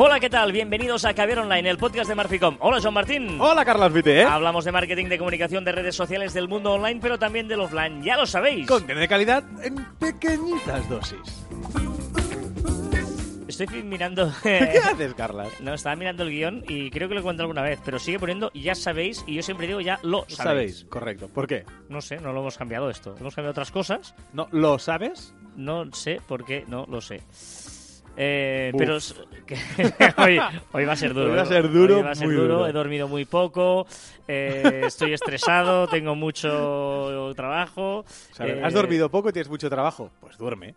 Hola, 0.00 0.20
¿qué 0.20 0.30
tal? 0.30 0.52
Bienvenidos 0.52 1.04
a 1.04 1.12
Caviar 1.12 1.40
Online, 1.40 1.70
el 1.70 1.76
podcast 1.76 2.08
de 2.08 2.14
Marficom. 2.14 2.56
Hola, 2.60 2.78
John 2.80 2.94
Martín. 2.94 3.36
Hola, 3.40 3.64
Carlos 3.64 3.92
Vite, 3.92 4.20
¿eh? 4.20 4.22
Hablamos 4.22 4.64
de 4.64 4.70
marketing, 4.70 5.06
de 5.06 5.18
comunicación, 5.18 5.64
de 5.64 5.72
redes 5.72 5.96
sociales, 5.96 6.32
del 6.32 6.46
mundo 6.46 6.74
online, 6.74 7.00
pero 7.02 7.18
también 7.18 7.48
del 7.48 7.58
offline. 7.58 8.00
Ya 8.04 8.16
lo 8.16 8.24
sabéis. 8.24 8.68
Contenido 8.68 9.00
de 9.00 9.08
calidad 9.08 9.42
en 9.60 9.74
pequeñitas 9.98 10.88
dosis. 10.88 11.18
Estoy 13.48 13.82
mirando. 13.82 14.32
¿Qué 14.44 14.78
haces, 14.84 15.14
Carlas? 15.14 15.60
No, 15.60 15.74
estaba 15.74 15.96
mirando 15.96 16.22
el 16.22 16.30
guion 16.30 16.62
y 16.68 16.90
creo 16.90 17.08
que 17.08 17.14
lo 17.14 17.20
he 17.20 17.24
contado 17.24 17.46
alguna 17.46 17.62
vez, 17.62 17.80
pero 17.84 17.98
sigue 17.98 18.20
poniendo 18.20 18.52
ya 18.54 18.76
sabéis, 18.76 19.24
y 19.26 19.34
yo 19.34 19.42
siempre 19.42 19.66
digo 19.66 19.80
ya 19.80 19.98
lo 20.04 20.26
sabéis. 20.28 20.36
Sabéis, 20.36 20.84
correcto. 20.84 21.26
¿Por 21.26 21.48
qué? 21.48 21.64
No 21.88 22.00
sé, 22.02 22.18
no 22.18 22.32
lo 22.32 22.38
hemos 22.42 22.56
cambiado 22.56 22.88
esto. 22.88 23.16
Hemos 23.18 23.34
cambiado 23.34 23.50
otras 23.50 23.72
cosas. 23.72 24.14
No, 24.32 24.46
¿lo 24.52 24.78
sabes? 24.78 25.34
No 25.56 25.92
sé 25.92 26.20
por 26.28 26.44
qué, 26.44 26.64
no 26.68 26.86
lo 26.86 27.00
sé. 27.00 27.20
Eh, 28.20 28.72
pero 28.76 28.98
hoy, 30.18 30.40
hoy 30.72 30.84
va 30.84 30.92
a 30.92 30.96
ser 30.96 31.14
duro. 31.14 31.30
Hoy 31.30 31.36
va 31.36 31.42
a 31.42 31.44
¿eh? 31.44 31.46
ser 31.46 31.70
duro, 31.70 32.02
va 32.02 32.10
a 32.10 32.14
ser 32.16 32.26
muy 32.26 32.34
duro. 32.34 32.54
duro. 32.54 32.66
He 32.66 32.72
dormido 32.72 33.06
muy 33.06 33.24
poco, 33.24 33.86
eh, 34.26 34.82
estoy 34.86 35.12
estresado, 35.12 35.86
tengo 35.90 36.16
mucho 36.16 37.32
trabajo. 37.36 38.00
O 38.00 38.04
sea, 38.34 38.46
eh, 38.46 38.60
¿Has 38.64 38.74
dormido 38.74 39.08
poco 39.08 39.28
y 39.28 39.32
tienes 39.32 39.48
mucho 39.48 39.70
trabajo? 39.70 40.10
Pues 40.20 40.36
duerme. 40.36 40.74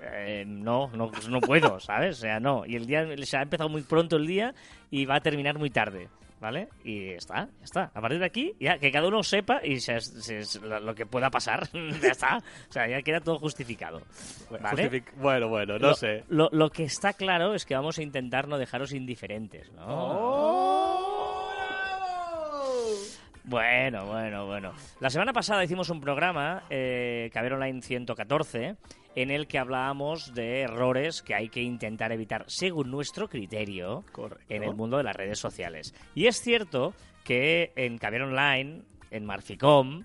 eh, 0.00 0.44
no, 0.46 0.88
no, 0.94 1.10
pues 1.10 1.28
no 1.28 1.40
puedo, 1.40 1.80
¿sabes? 1.80 2.18
O 2.18 2.20
sea, 2.20 2.38
no. 2.38 2.64
Y 2.64 2.76
el 2.76 2.86
día 2.86 3.04
se 3.24 3.36
ha 3.38 3.42
empezado 3.42 3.68
muy 3.68 3.82
pronto 3.82 4.16
el 4.16 4.26
día 4.28 4.54
y 4.90 5.04
va 5.04 5.16
a 5.16 5.20
terminar 5.20 5.58
muy 5.58 5.70
tarde. 5.70 6.08
¿Vale? 6.44 6.68
Y 6.84 7.06
ya 7.12 7.16
está, 7.16 7.34
ya 7.46 7.64
está. 7.64 7.82
A 7.94 8.02
partir 8.02 8.18
de 8.18 8.26
aquí, 8.26 8.54
ya 8.60 8.76
que 8.76 8.92
cada 8.92 9.08
uno 9.08 9.22
sepa 9.22 9.64
y 9.64 9.80
se- 9.80 9.98
se- 10.02 10.60
lo 10.60 10.78
lo 10.78 10.94
que 10.94 11.06
pueda 11.06 11.30
pasar, 11.30 11.66
ya 12.02 12.10
está. 12.10 12.36
O 12.68 12.72
sea, 12.72 12.86
ya 12.86 13.00
queda 13.00 13.20
todo 13.20 13.38
justificado. 13.38 14.02
¿Vale? 14.50 14.90
Justific- 14.90 15.14
Bueno, 15.16 15.48
bueno, 15.48 15.78
no 15.78 15.88
lo, 15.88 15.94
sé. 15.94 16.22
Lo, 16.28 16.50
lo 16.52 16.68
que 16.68 16.84
está 16.84 17.14
claro 17.14 17.54
es 17.54 17.64
que 17.64 17.74
vamos 17.74 17.98
a 17.98 18.02
intentar 18.02 18.46
no 18.46 18.58
dejaros 18.58 18.92
indiferentes, 18.92 19.72
¿no? 19.72 19.86
¡Oh! 19.86 20.73
Bueno, 23.44 24.06
bueno, 24.06 24.46
bueno. 24.46 24.72
La 25.00 25.10
semana 25.10 25.34
pasada 25.34 25.62
hicimos 25.62 25.90
un 25.90 26.00
programa, 26.00 26.62
eh, 26.70 27.30
Caber 27.32 27.52
Online 27.52 27.82
114, 27.82 28.76
en 29.14 29.30
el 29.30 29.46
que 29.46 29.58
hablábamos 29.58 30.34
de 30.34 30.62
errores 30.62 31.20
que 31.22 31.34
hay 31.34 31.50
que 31.50 31.60
intentar 31.60 32.10
evitar 32.10 32.44
según 32.48 32.90
nuestro 32.90 33.28
criterio 33.28 34.04
Correcto. 34.12 34.46
en 34.48 34.64
el 34.64 34.74
mundo 34.74 34.96
de 34.96 35.04
las 35.04 35.14
redes 35.14 35.38
sociales. 35.38 35.94
Y 36.14 36.26
es 36.26 36.40
cierto 36.40 36.94
que 37.22 37.72
en 37.76 37.98
Caber 37.98 38.22
Online, 38.22 38.82
en 39.10 39.26
Marficom, 39.26 40.04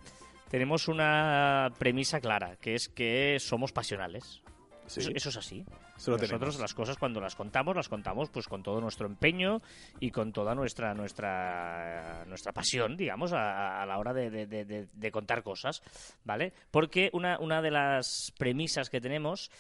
tenemos 0.50 0.90
una 0.90 1.72
premisa 1.80 2.20
clara, 2.20 2.58
que 2.58 2.76
es 2.76 2.90
que 2.90 3.38
somos 3.40 3.72
pasionales. 3.72 4.42
Sí, 4.86 5.00
Eso, 5.00 5.12
eso 5.16 5.30
es 5.30 5.38
así. 5.38 5.66
Eso 6.00 6.12
Nosotros 6.12 6.30
tenemos. 6.30 6.60
las 6.60 6.74
cosas 6.74 6.98
cuando 6.98 7.20
las 7.22 7.36
contamos, 7.36 7.76
las 7.76 7.90
contamos 7.90 8.30
pues 8.30 8.48
con 8.48 8.64
todo 8.64 8.80
nuestro 8.82 9.06
empeño 9.08 9.62
y 10.00 10.12
con 10.12 10.32
toda 10.34 10.56
nuestra 10.56 10.94
nuestra 10.94 12.24
nuestra 12.26 12.52
pasión, 12.52 12.96
digamos, 12.98 13.34
a, 13.34 13.82
a 13.82 13.86
la 13.86 13.98
hora 13.98 14.14
de, 14.14 14.30
de- 14.30 14.48
de- 14.48 14.66
de- 14.66 14.88
de 14.92 15.12
contar 15.12 15.44
cosas, 15.44 15.82
¿vale? 16.24 16.54
Porque 16.72 17.10
una, 17.14 17.40
una 17.40 17.62
de 17.62 17.72
las 17.72 18.32
premisas 18.38 18.90
que 18.90 19.02
tenemos, 19.02 19.52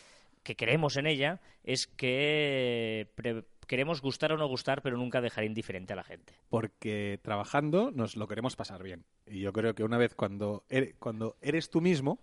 que 0.43 0.55
creemos 0.55 0.97
en 0.97 1.07
ella, 1.07 1.39
es 1.63 1.87
que 1.87 3.07
pre- 3.15 3.43
queremos 3.67 4.01
gustar 4.01 4.31
o 4.31 4.37
no 4.37 4.47
gustar, 4.47 4.81
pero 4.81 4.97
nunca 4.97 5.21
dejar 5.21 5.43
indiferente 5.43 5.93
a 5.93 5.95
la 5.95 6.03
gente. 6.03 6.33
Porque 6.49 7.19
trabajando 7.21 7.91
nos 7.91 8.15
lo 8.15 8.27
queremos 8.27 8.55
pasar 8.55 8.81
bien. 8.81 9.03
Y 9.27 9.41
yo 9.41 9.53
creo 9.53 9.75
que 9.75 9.83
una 9.83 9.97
vez 9.97 10.15
cuando 10.15 10.63
eres, 10.69 10.95
cuando 10.97 11.35
eres 11.41 11.69
tú 11.69 11.81
mismo, 11.81 12.19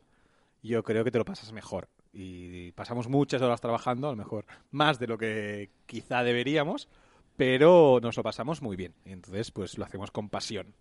yo 0.62 0.82
creo 0.82 1.04
que 1.04 1.10
te 1.12 1.18
lo 1.18 1.24
pasas 1.24 1.52
mejor. 1.52 1.88
Y 2.18 2.72
pasamos 2.72 3.08
muchas 3.08 3.42
horas 3.42 3.60
trabajando, 3.60 4.08
a 4.08 4.12
lo 4.12 4.16
mejor 4.16 4.46
más 4.70 4.98
de 4.98 5.06
lo 5.06 5.18
que 5.18 5.68
quizá 5.84 6.22
deberíamos, 6.22 6.88
pero 7.36 7.98
nos 8.02 8.16
lo 8.16 8.22
pasamos 8.22 8.62
muy 8.62 8.74
bien. 8.74 8.94
Y 9.04 9.12
entonces, 9.12 9.50
pues 9.50 9.76
lo 9.76 9.84
hacemos 9.84 10.10
con 10.10 10.30
pasión. 10.30 10.74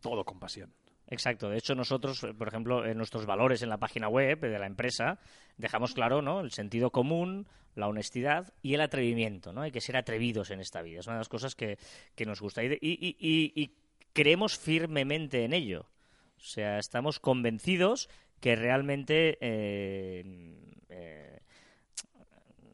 Todo 0.00 0.24
con 0.24 0.38
pasión. 0.40 0.72
Exacto. 1.08 1.50
De 1.50 1.58
hecho, 1.58 1.74
nosotros, 1.74 2.26
por 2.38 2.48
ejemplo, 2.48 2.86
en 2.86 2.96
nuestros 2.96 3.26
valores 3.26 3.60
en 3.62 3.68
la 3.68 3.76
página 3.76 4.08
web 4.08 4.40
de 4.40 4.58
la 4.58 4.66
empresa, 4.66 5.18
dejamos 5.58 5.92
claro, 5.92 6.22
¿no? 6.22 6.40
El 6.40 6.52
sentido 6.52 6.90
común, 6.90 7.46
la 7.74 7.88
honestidad 7.88 8.54
y 8.62 8.72
el 8.74 8.80
atrevimiento, 8.80 9.52
¿no? 9.52 9.60
Hay 9.62 9.70
que 9.72 9.80
ser 9.82 9.96
atrevidos 9.96 10.50
en 10.50 10.60
esta 10.60 10.80
vida. 10.80 11.00
Es 11.00 11.06
una 11.06 11.16
de 11.16 11.20
las 11.20 11.28
cosas 11.28 11.54
que, 11.54 11.78
que 12.14 12.24
nos 12.24 12.40
gusta. 12.40 12.64
Y- 12.64 12.78
y- 12.80 13.16
y- 13.18 13.52
y 13.54 13.74
creemos 14.14 14.58
firmemente 14.58 15.44
en 15.44 15.52
ello. 15.52 15.86
O 16.38 16.40
sea, 16.40 16.78
estamos 16.78 17.20
convencidos 17.20 18.08
que 18.40 18.56
realmente 18.56 19.36
eh, 19.40 20.24
eh, 20.88 21.38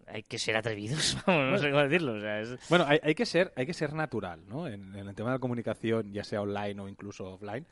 hay 0.07 0.23
que 0.23 0.39
ser 0.39 0.57
atrevidos. 0.57 1.17
no 1.27 1.59
sé 1.59 1.71
cómo 1.71 1.83
decirlo. 1.83 2.15
O 2.15 2.21
sea, 2.21 2.41
es- 2.41 2.69
Bueno, 2.69 2.85
hay, 2.87 3.01
hay 3.03 3.15
que 3.15 3.27
ser, 3.27 3.53
hay 3.57 3.67
que 3.67 3.75
ser 3.75 3.93
natural, 3.93 4.43
¿no? 4.49 4.67
En, 4.69 4.95
en 4.95 5.09
el 5.09 5.15
tema 5.15 5.31
de 5.31 5.37
la 5.37 5.41
comunicación, 5.41 6.13
ya 6.13 6.25
sea 6.25 6.43
online 6.43 6.81
o 6.81 6.89
incluso 6.89 7.35
offline, 7.35 7.67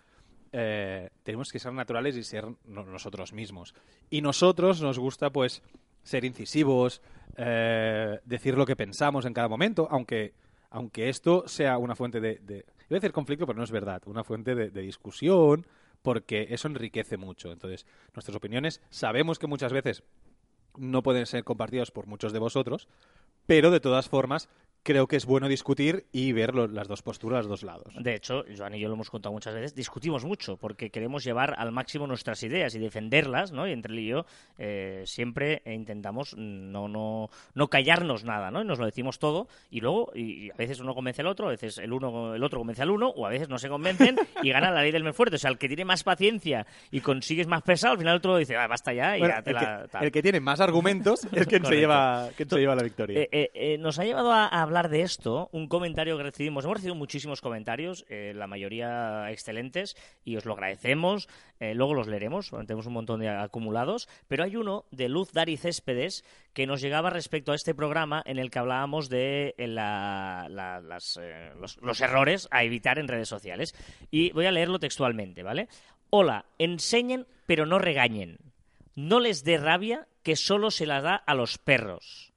eh, 0.53 1.11
tenemos 1.23 1.51
que 1.51 1.59
ser 1.59 1.73
naturales 1.73 2.17
y 2.17 2.23
ser 2.25 2.45
no- 2.65 2.85
nosotros 2.85 3.33
mismos. 3.33 3.75
Y 4.11 4.21
nosotros 4.23 4.81
nos 4.83 4.99
gusta, 4.99 5.31
pues, 5.31 5.63
ser 6.03 6.25
incisivos, 6.25 7.01
eh, 7.37 8.19
decir 8.25 8.57
lo 8.57 8.67
que 8.67 8.77
pensamos 8.77 9.25
en 9.25 9.33
cada 9.35 9.49
momento, 9.49 9.87
aunque, 9.91 10.35
aunque 10.71 11.09
esto 11.09 11.45
sea 11.47 11.79
una 11.79 11.95
fuente 11.95 12.21
de, 12.21 12.39
de 12.41 12.57
iba 12.57 12.97
a 12.99 13.01
decir 13.01 13.13
conflicto, 13.13 13.47
pero 13.47 13.57
no 13.57 13.65
es 13.65 13.71
verdad, 13.71 14.03
una 14.07 14.25
fuente 14.25 14.55
de, 14.55 14.71
de 14.71 14.83
discusión, 14.83 15.65
porque 16.03 16.49
eso 16.51 16.69
enriquece 16.69 17.17
mucho. 17.17 17.53
Entonces, 17.53 17.87
nuestras 18.15 18.37
opiniones 18.37 18.83
sabemos 18.91 19.39
que 19.39 19.47
muchas 19.47 19.73
veces 19.73 20.03
no 20.77 21.03
pueden 21.03 21.27
ser 21.27 21.45
compartidas 21.45 21.91
por 21.91 22.07
muchos 22.07 22.33
de 22.33 22.39
vosotros, 22.39 22.89
pero 23.47 23.71
de 23.71 23.81
todas 23.81 24.09
formas 24.09 24.49
creo 24.83 25.07
que 25.07 25.17
es 25.17 25.27
bueno 25.27 25.49
discutir 25.49 26.07
y 26.13 26.33
ver 26.33 26.55
lo- 26.55 26.67
las 26.67 26.89
dos 26.89 27.03
posturas, 27.03 27.47
los 27.47 27.49
dos 27.49 27.63
lados. 27.63 27.95
De 27.99 28.15
hecho, 28.15 28.45
Joan 28.57 28.75
y 28.75 28.81
yo 28.81 28.89
lo 28.89 28.95
hemos 28.95 29.11
contado 29.11 29.33
muchas 29.33 29.55
veces, 29.55 29.75
discutimos 29.75 30.25
mucho 30.25 30.57
porque 30.57 30.91
queremos 30.91 31.23
llevar 31.25 31.55
al 31.59 31.71
máximo 31.73 32.07
nuestras 32.07 32.43
ideas 32.43 32.75
y 32.75 32.79
defenderlas, 32.79 33.53
¿no? 33.53 33.69
Y 33.69 33.73
entre 33.73 33.93
él 33.93 33.99
y 34.01 34.07
yo 34.09 34.27
eh, 34.59 35.03
siempre 35.07 35.63
intentamos 35.67 36.35
no, 36.37 36.89
no, 36.89 37.31
no 37.55 37.69
callarnos 37.69 38.25
nada, 38.25 38.51
¿no? 38.51 38.63
Y 38.63 38.65
nos 38.65 38.79
lo 38.79 38.87
decimos 38.87 39.19
todo 39.19 39.49
y 39.71 39.81
luego 39.81 40.11
y, 40.15 40.47
y 40.47 40.51
a 40.51 40.55
veces 40.57 40.81
uno 40.81 40.95
convence 40.95 41.21
al 41.23 41.29
otro, 41.29 41.47
a 41.47 41.51
veces 41.51 41.79
el 41.79 41.93
uno 41.93 42.35
el 42.35 42.43
otro 42.43 42.59
convence 42.59 42.83
al 42.83 42.91
uno 42.91 43.09
o 43.09 43.27
a 43.27 43.31
veces 43.31 43.49
no 43.49 43.59
se 43.59 43.69
convencen 43.69 44.17
y 44.43 44.51
gana 44.51 44.71
la 44.71 44.83
ley 44.83 44.91
del 44.91 45.05
más 45.05 45.15
fuerte. 45.15 45.37
O 45.37 45.39
sea, 45.39 45.51
el 45.51 45.59
que 45.59 45.69
tiene 45.69 45.85
más 45.85 46.03
paciencia 46.03 46.67
y 46.91 47.01
consigues 47.01 47.47
más 47.47 47.63
pesado, 47.63 47.93
al 47.93 47.99
final 47.99 48.15
el 48.15 48.19
otro 48.19 48.37
dice, 48.37 48.57
ah, 48.57 48.67
basta 48.67 48.93
ya 48.93 49.17
y 49.17 49.21
Bueno, 49.21 49.35
ya 49.37 49.43
te 49.43 49.51
el, 49.51 49.57
la... 49.57 49.83
que, 49.83 49.89
tal". 49.89 50.05
el 50.05 50.13
que 50.13 50.23
tiene 50.23 50.41
más 50.41 50.61
argumentos 50.61 51.25
es 51.33 51.47
quien 51.47 51.65
se 51.65 51.77
lleva, 51.77 52.29
quien 52.37 52.49
se 52.51 52.59
lleva 52.59 52.75
la 52.75 52.83
victoria. 52.83 53.21
Eh, 53.21 53.29
eh, 53.31 53.51
eh, 53.55 53.79
nos 53.79 53.99
ha 53.99 54.05
llevado 54.05 54.33
a, 54.33 54.47
a 54.47 54.63
hablar 54.73 54.89
de 54.91 55.03
esto 55.03 55.51
un 55.53 55.69
comentario 55.69 56.17
que 56.17 56.23
recibimos. 56.23 56.65
Hemos 56.65 56.79
recibido 56.79 56.95
muchísimos 56.95 57.43
comentarios, 57.43 58.07
eh, 58.09 58.33
la 58.35 58.47
mayoría 58.47 59.31
excelentes, 59.31 59.97
y 60.25 60.37
os 60.37 60.47
lo 60.47 60.55
agradecemos. 60.55 61.29
Eh, 61.61 61.75
luego 61.75 61.93
los 61.93 62.07
leeremos, 62.09 62.51
tenemos 62.51 62.87
un 62.87 62.95
montón 62.95 63.21
de 63.21 63.29
acumulados. 63.29 64.09
Pero 64.29 64.45
hay 64.45 64.57
uno 64.57 64.87
de 64.91 65.11
Luz 65.11 65.33
Dari 65.33 65.59
Céspedes 65.59 66.25
que 66.55 66.67
nos 66.67 66.81
llegaba 66.81 67.11
respecto 67.11 67.53
a 67.53 67.55
este 67.55 67.75
programa 67.75 68.23
en 68.25 68.39
el 68.39 68.51
que 68.51 68.59
hablábamos 68.61 69.11
de 69.11 69.55
eh, 69.59 69.69
la- 69.69 70.49
los, 71.59 71.77
los 71.83 72.01
errores 72.01 72.49
a 72.51 72.65
evitar 72.65 72.99
en 72.99 73.09
redes 73.09 73.29
sociales. 73.29 73.75
Y 74.11 74.33
voy 74.33 74.47
a 74.47 74.53
leerlo 74.53 74.79
textualmente, 74.79 75.43
¿vale? 75.43 75.69
Hola, 76.09 76.47
enseñen 76.59 77.27
pero 77.47 77.67
no 77.67 77.79
regañen. 77.79 78.39
No 78.95 79.21
les 79.21 79.45
dé 79.45 79.59
rabia 79.59 80.07
que 80.23 80.37
solo 80.37 80.71
se 80.71 80.87
la 80.87 81.03
da 81.03 81.15
a 81.17 81.35
los 81.35 81.59
perros 81.59 82.31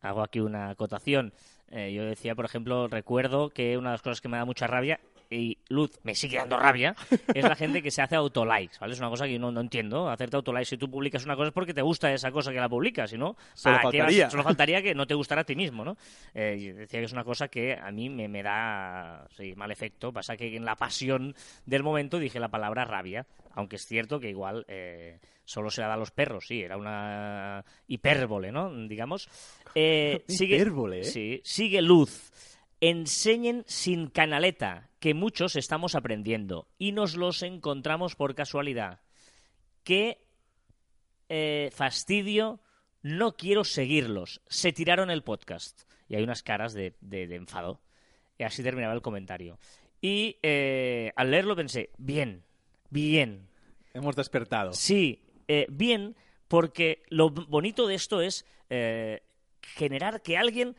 hago 0.00 0.22
aquí 0.22 0.38
una 0.38 0.68
acotación. 0.68 1.32
Eh, 1.76 1.92
yo 1.92 2.04
decía, 2.04 2.34
por 2.34 2.44
ejemplo, 2.44 2.86
recuerdo 2.88 3.50
que 3.50 3.76
una 3.76 3.90
de 3.90 3.94
las 3.94 4.02
cosas 4.02 4.20
que 4.20 4.28
me 4.28 4.36
da 4.36 4.44
mucha 4.44 4.66
rabia, 4.68 5.00
y 5.30 5.58
Luz 5.68 5.98
me 6.04 6.14
sigue 6.14 6.36
dando 6.36 6.56
rabia, 6.58 6.94
es 7.34 7.42
la 7.42 7.56
gente 7.56 7.82
que 7.82 7.90
se 7.90 8.00
hace 8.02 8.14
autolikes, 8.14 8.78
¿vale? 8.78 8.92
Es 8.92 9.00
una 9.00 9.08
cosa 9.08 9.24
que 9.24 9.32
yo 9.32 9.38
no, 9.40 9.50
no 9.50 9.60
entiendo. 9.62 10.08
Hacerte 10.08 10.36
autolikes 10.36 10.66
si 10.66 10.76
tú 10.76 10.88
publicas 10.88 11.24
una 11.24 11.34
cosa 11.34 11.48
es 11.48 11.52
porque 11.54 11.74
te 11.74 11.82
gusta 11.82 12.12
esa 12.12 12.30
cosa 12.30 12.52
que 12.52 12.60
la 12.60 12.68
publicas, 12.68 13.10
si 13.10 13.18
no, 13.18 13.34
Solo 13.54 13.76
¿para 13.78 13.90
qué 13.90 13.98
vas- 13.98 14.06
faltaría. 14.06 14.30
solo 14.30 14.42
faltaría 14.44 14.82
que 14.82 14.94
no 14.94 15.06
te 15.06 15.14
gustara 15.14 15.40
a 15.40 15.44
ti 15.44 15.56
mismo, 15.56 15.84
¿no? 15.84 15.96
Eh, 16.34 16.74
decía 16.76 17.00
que 17.00 17.06
es 17.06 17.12
una 17.12 17.24
cosa 17.24 17.48
que 17.48 17.74
a 17.74 17.90
mí 17.90 18.08
me, 18.10 18.28
me 18.28 18.42
da 18.42 19.26
sí, 19.36 19.54
mal 19.56 19.70
efecto. 19.72 20.12
Pasa 20.12 20.36
que 20.36 20.54
en 20.54 20.64
la 20.64 20.76
pasión 20.76 21.34
del 21.66 21.82
momento 21.82 22.18
dije 22.20 22.38
la 22.38 22.48
palabra 22.50 22.84
rabia, 22.84 23.26
aunque 23.54 23.76
es 23.76 23.86
cierto 23.86 24.20
que 24.20 24.28
igual 24.30 24.64
eh, 24.68 25.18
solo 25.44 25.70
se 25.70 25.80
la 25.82 25.88
da 25.88 25.94
a 25.94 25.98
los 25.98 26.10
perros, 26.10 26.46
sí, 26.46 26.60
era 26.62 26.76
una 26.76 27.64
hipérbole, 27.86 28.50
¿no? 28.52 28.70
Digamos. 28.88 29.28
Eh, 29.76 30.22
sigue, 30.28 30.54
Hipérbole, 30.54 31.00
¿eh? 31.00 31.04
Sí, 31.04 31.40
sigue 31.42 31.82
Luz. 31.82 32.30
Enseñen 32.80 33.64
sin 33.66 34.06
canaleta, 34.06 34.88
que 35.00 35.14
muchos 35.14 35.56
estamos 35.56 35.96
aprendiendo 35.96 36.68
y 36.78 36.92
nos 36.92 37.16
los 37.16 37.42
encontramos 37.42 38.14
por 38.14 38.36
casualidad. 38.36 39.00
Qué 39.82 40.18
eh, 41.28 41.70
fastidio, 41.74 42.60
no 43.02 43.36
quiero 43.36 43.64
seguirlos. 43.64 44.42
Se 44.46 44.72
tiraron 44.72 45.10
el 45.10 45.24
podcast. 45.24 45.82
Y 46.08 46.14
hay 46.14 46.22
unas 46.22 46.44
caras 46.44 46.72
de, 46.72 46.94
de- 47.00 47.26
de 47.26 47.34
enfado. 47.34 47.80
Y 48.38 48.44
así 48.44 48.62
terminaba 48.62 48.94
el 48.94 49.02
comentario. 49.02 49.58
Y 50.00 50.36
eh, 50.44 51.12
al 51.16 51.32
leerlo 51.32 51.56
pensé, 51.56 51.90
bien, 51.98 52.44
bien, 52.90 53.48
Hemos 53.92 54.14
despertado. 54.16 54.72
Sí, 54.72 55.22
eh, 55.48 55.66
bien, 55.70 56.16
porque 56.48 57.02
lo 57.08 57.30
bonito 57.30 57.86
de 57.86 57.94
esto 57.94 58.20
es 58.20 58.44
eh, 58.70 59.22
generar 59.62 60.22
que 60.22 60.36
alguien 60.36 60.76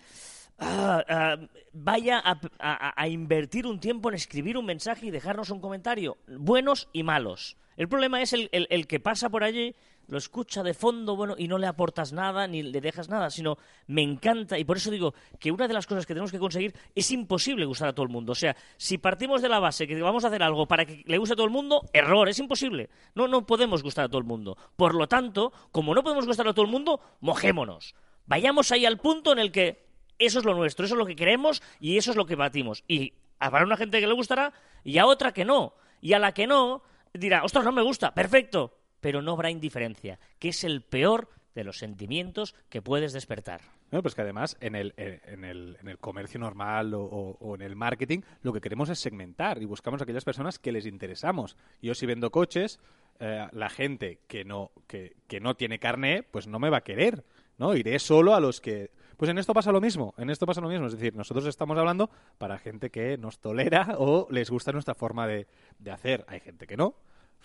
ah, 0.60 1.04
ah, 1.08 1.38
vaya 1.74 2.20
a, 2.24 2.40
a- 2.60 3.08
invertir 3.08 3.68
un 3.68 3.80
tiempo 3.80 4.10
en 4.10 4.16
escribir 4.16 4.58
un 4.58 4.66
mensaje 4.66 5.08
y 5.08 5.12
dejarnos 5.12 5.50
un 5.50 5.60
comentario, 5.60 6.18
buenos 6.28 6.88
y 6.94 7.04
malos. 7.04 7.58
El 7.78 7.90
problema 7.90 8.22
es 8.22 8.32
el- 8.34 8.50
el 8.52 8.88
que 8.88 9.00
pasa 9.00 9.30
por 9.30 9.44
allí, 9.44 9.76
lo 10.08 10.18
escucha 10.18 10.64
de 10.64 10.74
fondo, 10.74 11.16
bueno, 11.16 11.36
y 11.38 11.48
no 11.48 11.58
le 11.58 11.68
aportas 11.68 12.14
nada 12.14 12.48
ni 12.48 12.64
le 12.64 12.82
dejas 12.82 13.10
nada, 13.10 13.30
sino 13.30 13.58
me 13.88 14.02
encanta, 14.02 14.58
y 14.58 14.64
por 14.64 14.78
eso 14.78 14.92
digo 14.92 15.14
que 15.40 15.52
una 15.52 15.68
de 15.68 15.74
las 15.74 15.88
cosas 15.88 16.06
que 16.06 16.14
tenemos 16.14 16.32
que 16.32 16.40
conseguir 16.40 16.76
es 16.94 17.12
imposible 17.12 17.66
gustar 17.66 17.90
a 17.90 17.94
todo 17.94 18.04
el 18.06 18.12
mundo. 18.12 18.32
O 18.32 18.36
sea, 18.36 18.56
si 18.78 18.98
partimos 18.98 19.42
de 19.42 19.50
la 19.50 19.60
base 19.60 19.88
que 19.88 20.02
vamos 20.02 20.24
a 20.24 20.28
hacer 20.28 20.44
algo 20.44 20.68
para 20.68 20.86
que 20.86 21.04
le 21.06 21.18
guste 21.18 21.34
a 21.34 21.36
todo 21.36 21.46
el 21.46 21.52
mundo, 21.52 21.90
error, 21.94 22.30
es 22.30 22.40
imposible. 22.40 22.90
No, 23.14 23.28
no 23.28 23.46
podemos 23.46 23.84
gustar 23.84 24.06
a 24.06 24.10
todo 24.10 24.20
el 24.20 24.26
mundo. 24.26 24.58
Por 24.76 24.96
lo 24.96 25.08
tanto, 25.08 25.52
como 25.72 25.96
no 25.96 26.04
podemos 26.04 26.26
gustar 26.26 26.48
a 26.48 26.54
todo 26.54 26.66
el 26.66 26.72
mundo, 26.72 27.00
mojémonos. 27.22 27.96
Vayamos 28.28 28.72
ahí 28.72 28.86
al 28.86 28.98
punto 28.98 29.32
en 29.32 29.40
el 29.40 29.52
que 29.52 29.86
eso 30.18 30.40
es 30.40 30.46
lo 30.46 30.56
nuestro, 30.56 30.86
eso 30.86 30.96
es 30.96 31.00
lo 31.00 31.06
que 31.06 31.16
queremos 31.16 31.62
y 31.80 31.98
eso 31.98 32.12
es 32.12 32.18
lo 32.18 32.26
que 32.26 32.36
batimos. 32.36 32.84
Y 32.88 33.14
habrá 33.40 33.64
una 33.64 33.78
gente 33.78 34.00
que 34.00 34.08
le 34.08 34.14
gustará 34.14 34.54
y 34.84 34.98
a 34.98 35.06
otra 35.06 35.34
que 35.34 35.46
no. 35.46 35.74
Y 36.02 36.14
a 36.14 36.20
la 36.20 36.34
que 36.34 36.48
no 36.48 36.84
dirá, 37.14 37.44
ostras, 37.44 37.66
no 37.66 37.72
me 37.72 37.82
gusta, 37.82 38.14
perfecto. 38.14 38.78
Pero 39.06 39.22
no 39.22 39.34
habrá 39.34 39.52
indiferencia, 39.52 40.18
que 40.40 40.50
es 40.50 40.64
el 40.64 40.82
peor 40.82 41.30
de 41.54 41.64
los 41.64 41.78
sentimientos 41.78 42.56
que 42.70 42.82
puedes 42.82 43.14
despertar. 43.14 43.62
No, 43.92 44.02
pues 44.02 44.16
que 44.16 44.22
además 44.24 44.58
en 44.62 44.74
el, 44.74 44.96
eh, 44.98 45.22
en 45.28 45.44
el, 45.46 45.78
en 45.80 45.90
el 45.90 46.00
comercio 46.00 46.40
normal 46.40 46.96
o, 46.96 47.04
o- 47.04 47.38
o 47.40 47.54
en 47.54 47.62
el 47.62 47.76
marketing 47.76 48.22
lo 48.42 48.52
que 48.52 48.62
queremos 48.62 48.90
es 48.90 48.98
segmentar 48.98 49.62
y 49.62 49.66
buscamos 49.66 50.02
a 50.02 50.06
aquellas 50.06 50.26
personas 50.26 50.58
que 50.58 50.72
les 50.72 50.88
interesamos. 50.88 51.56
Yo 51.84 51.94
si 51.94 52.08
vendo 52.08 52.32
coches, 52.32 52.80
eh, 53.20 53.48
la 53.52 53.70
gente 53.70 54.22
que 54.28 54.44
no, 54.44 54.72
que, 54.88 55.16
que 55.28 55.40
no 55.40 55.54
tiene 55.56 55.78
carné, 55.78 56.24
pues 56.24 56.48
no 56.48 56.58
me 56.58 56.72
va 56.72 56.78
a 56.78 56.84
querer, 56.84 57.24
¿no? 57.60 57.76
Iré 57.76 58.00
solo 58.00 58.34
a 58.34 58.40
los 58.40 58.60
que... 58.60 58.90
Pues 59.18 59.30
en 59.30 59.38
esto 59.38 59.54
pasa 59.54 59.72
lo 59.72 59.82
mismo, 59.82 60.16
en 60.18 60.32
esto 60.32 60.48
pasa 60.48 60.62
lo 60.62 60.68
mismo. 60.68 60.88
Es 60.88 60.94
decir, 60.94 61.16
nosotros 61.16 61.46
estamos 61.46 61.78
hablando 61.78 62.10
para 62.40 62.58
gente 62.58 62.90
que 62.90 63.20
nos 63.20 63.38
tolera 63.38 63.98
o 64.00 64.28
les 64.32 64.50
gusta 64.50 64.72
nuestra 64.72 64.96
forma 64.96 65.28
de, 65.28 65.46
de 65.78 65.92
hacer. 65.92 66.26
Hay 66.28 66.40
gente 66.40 66.66
que 66.66 66.76
no, 66.76 66.96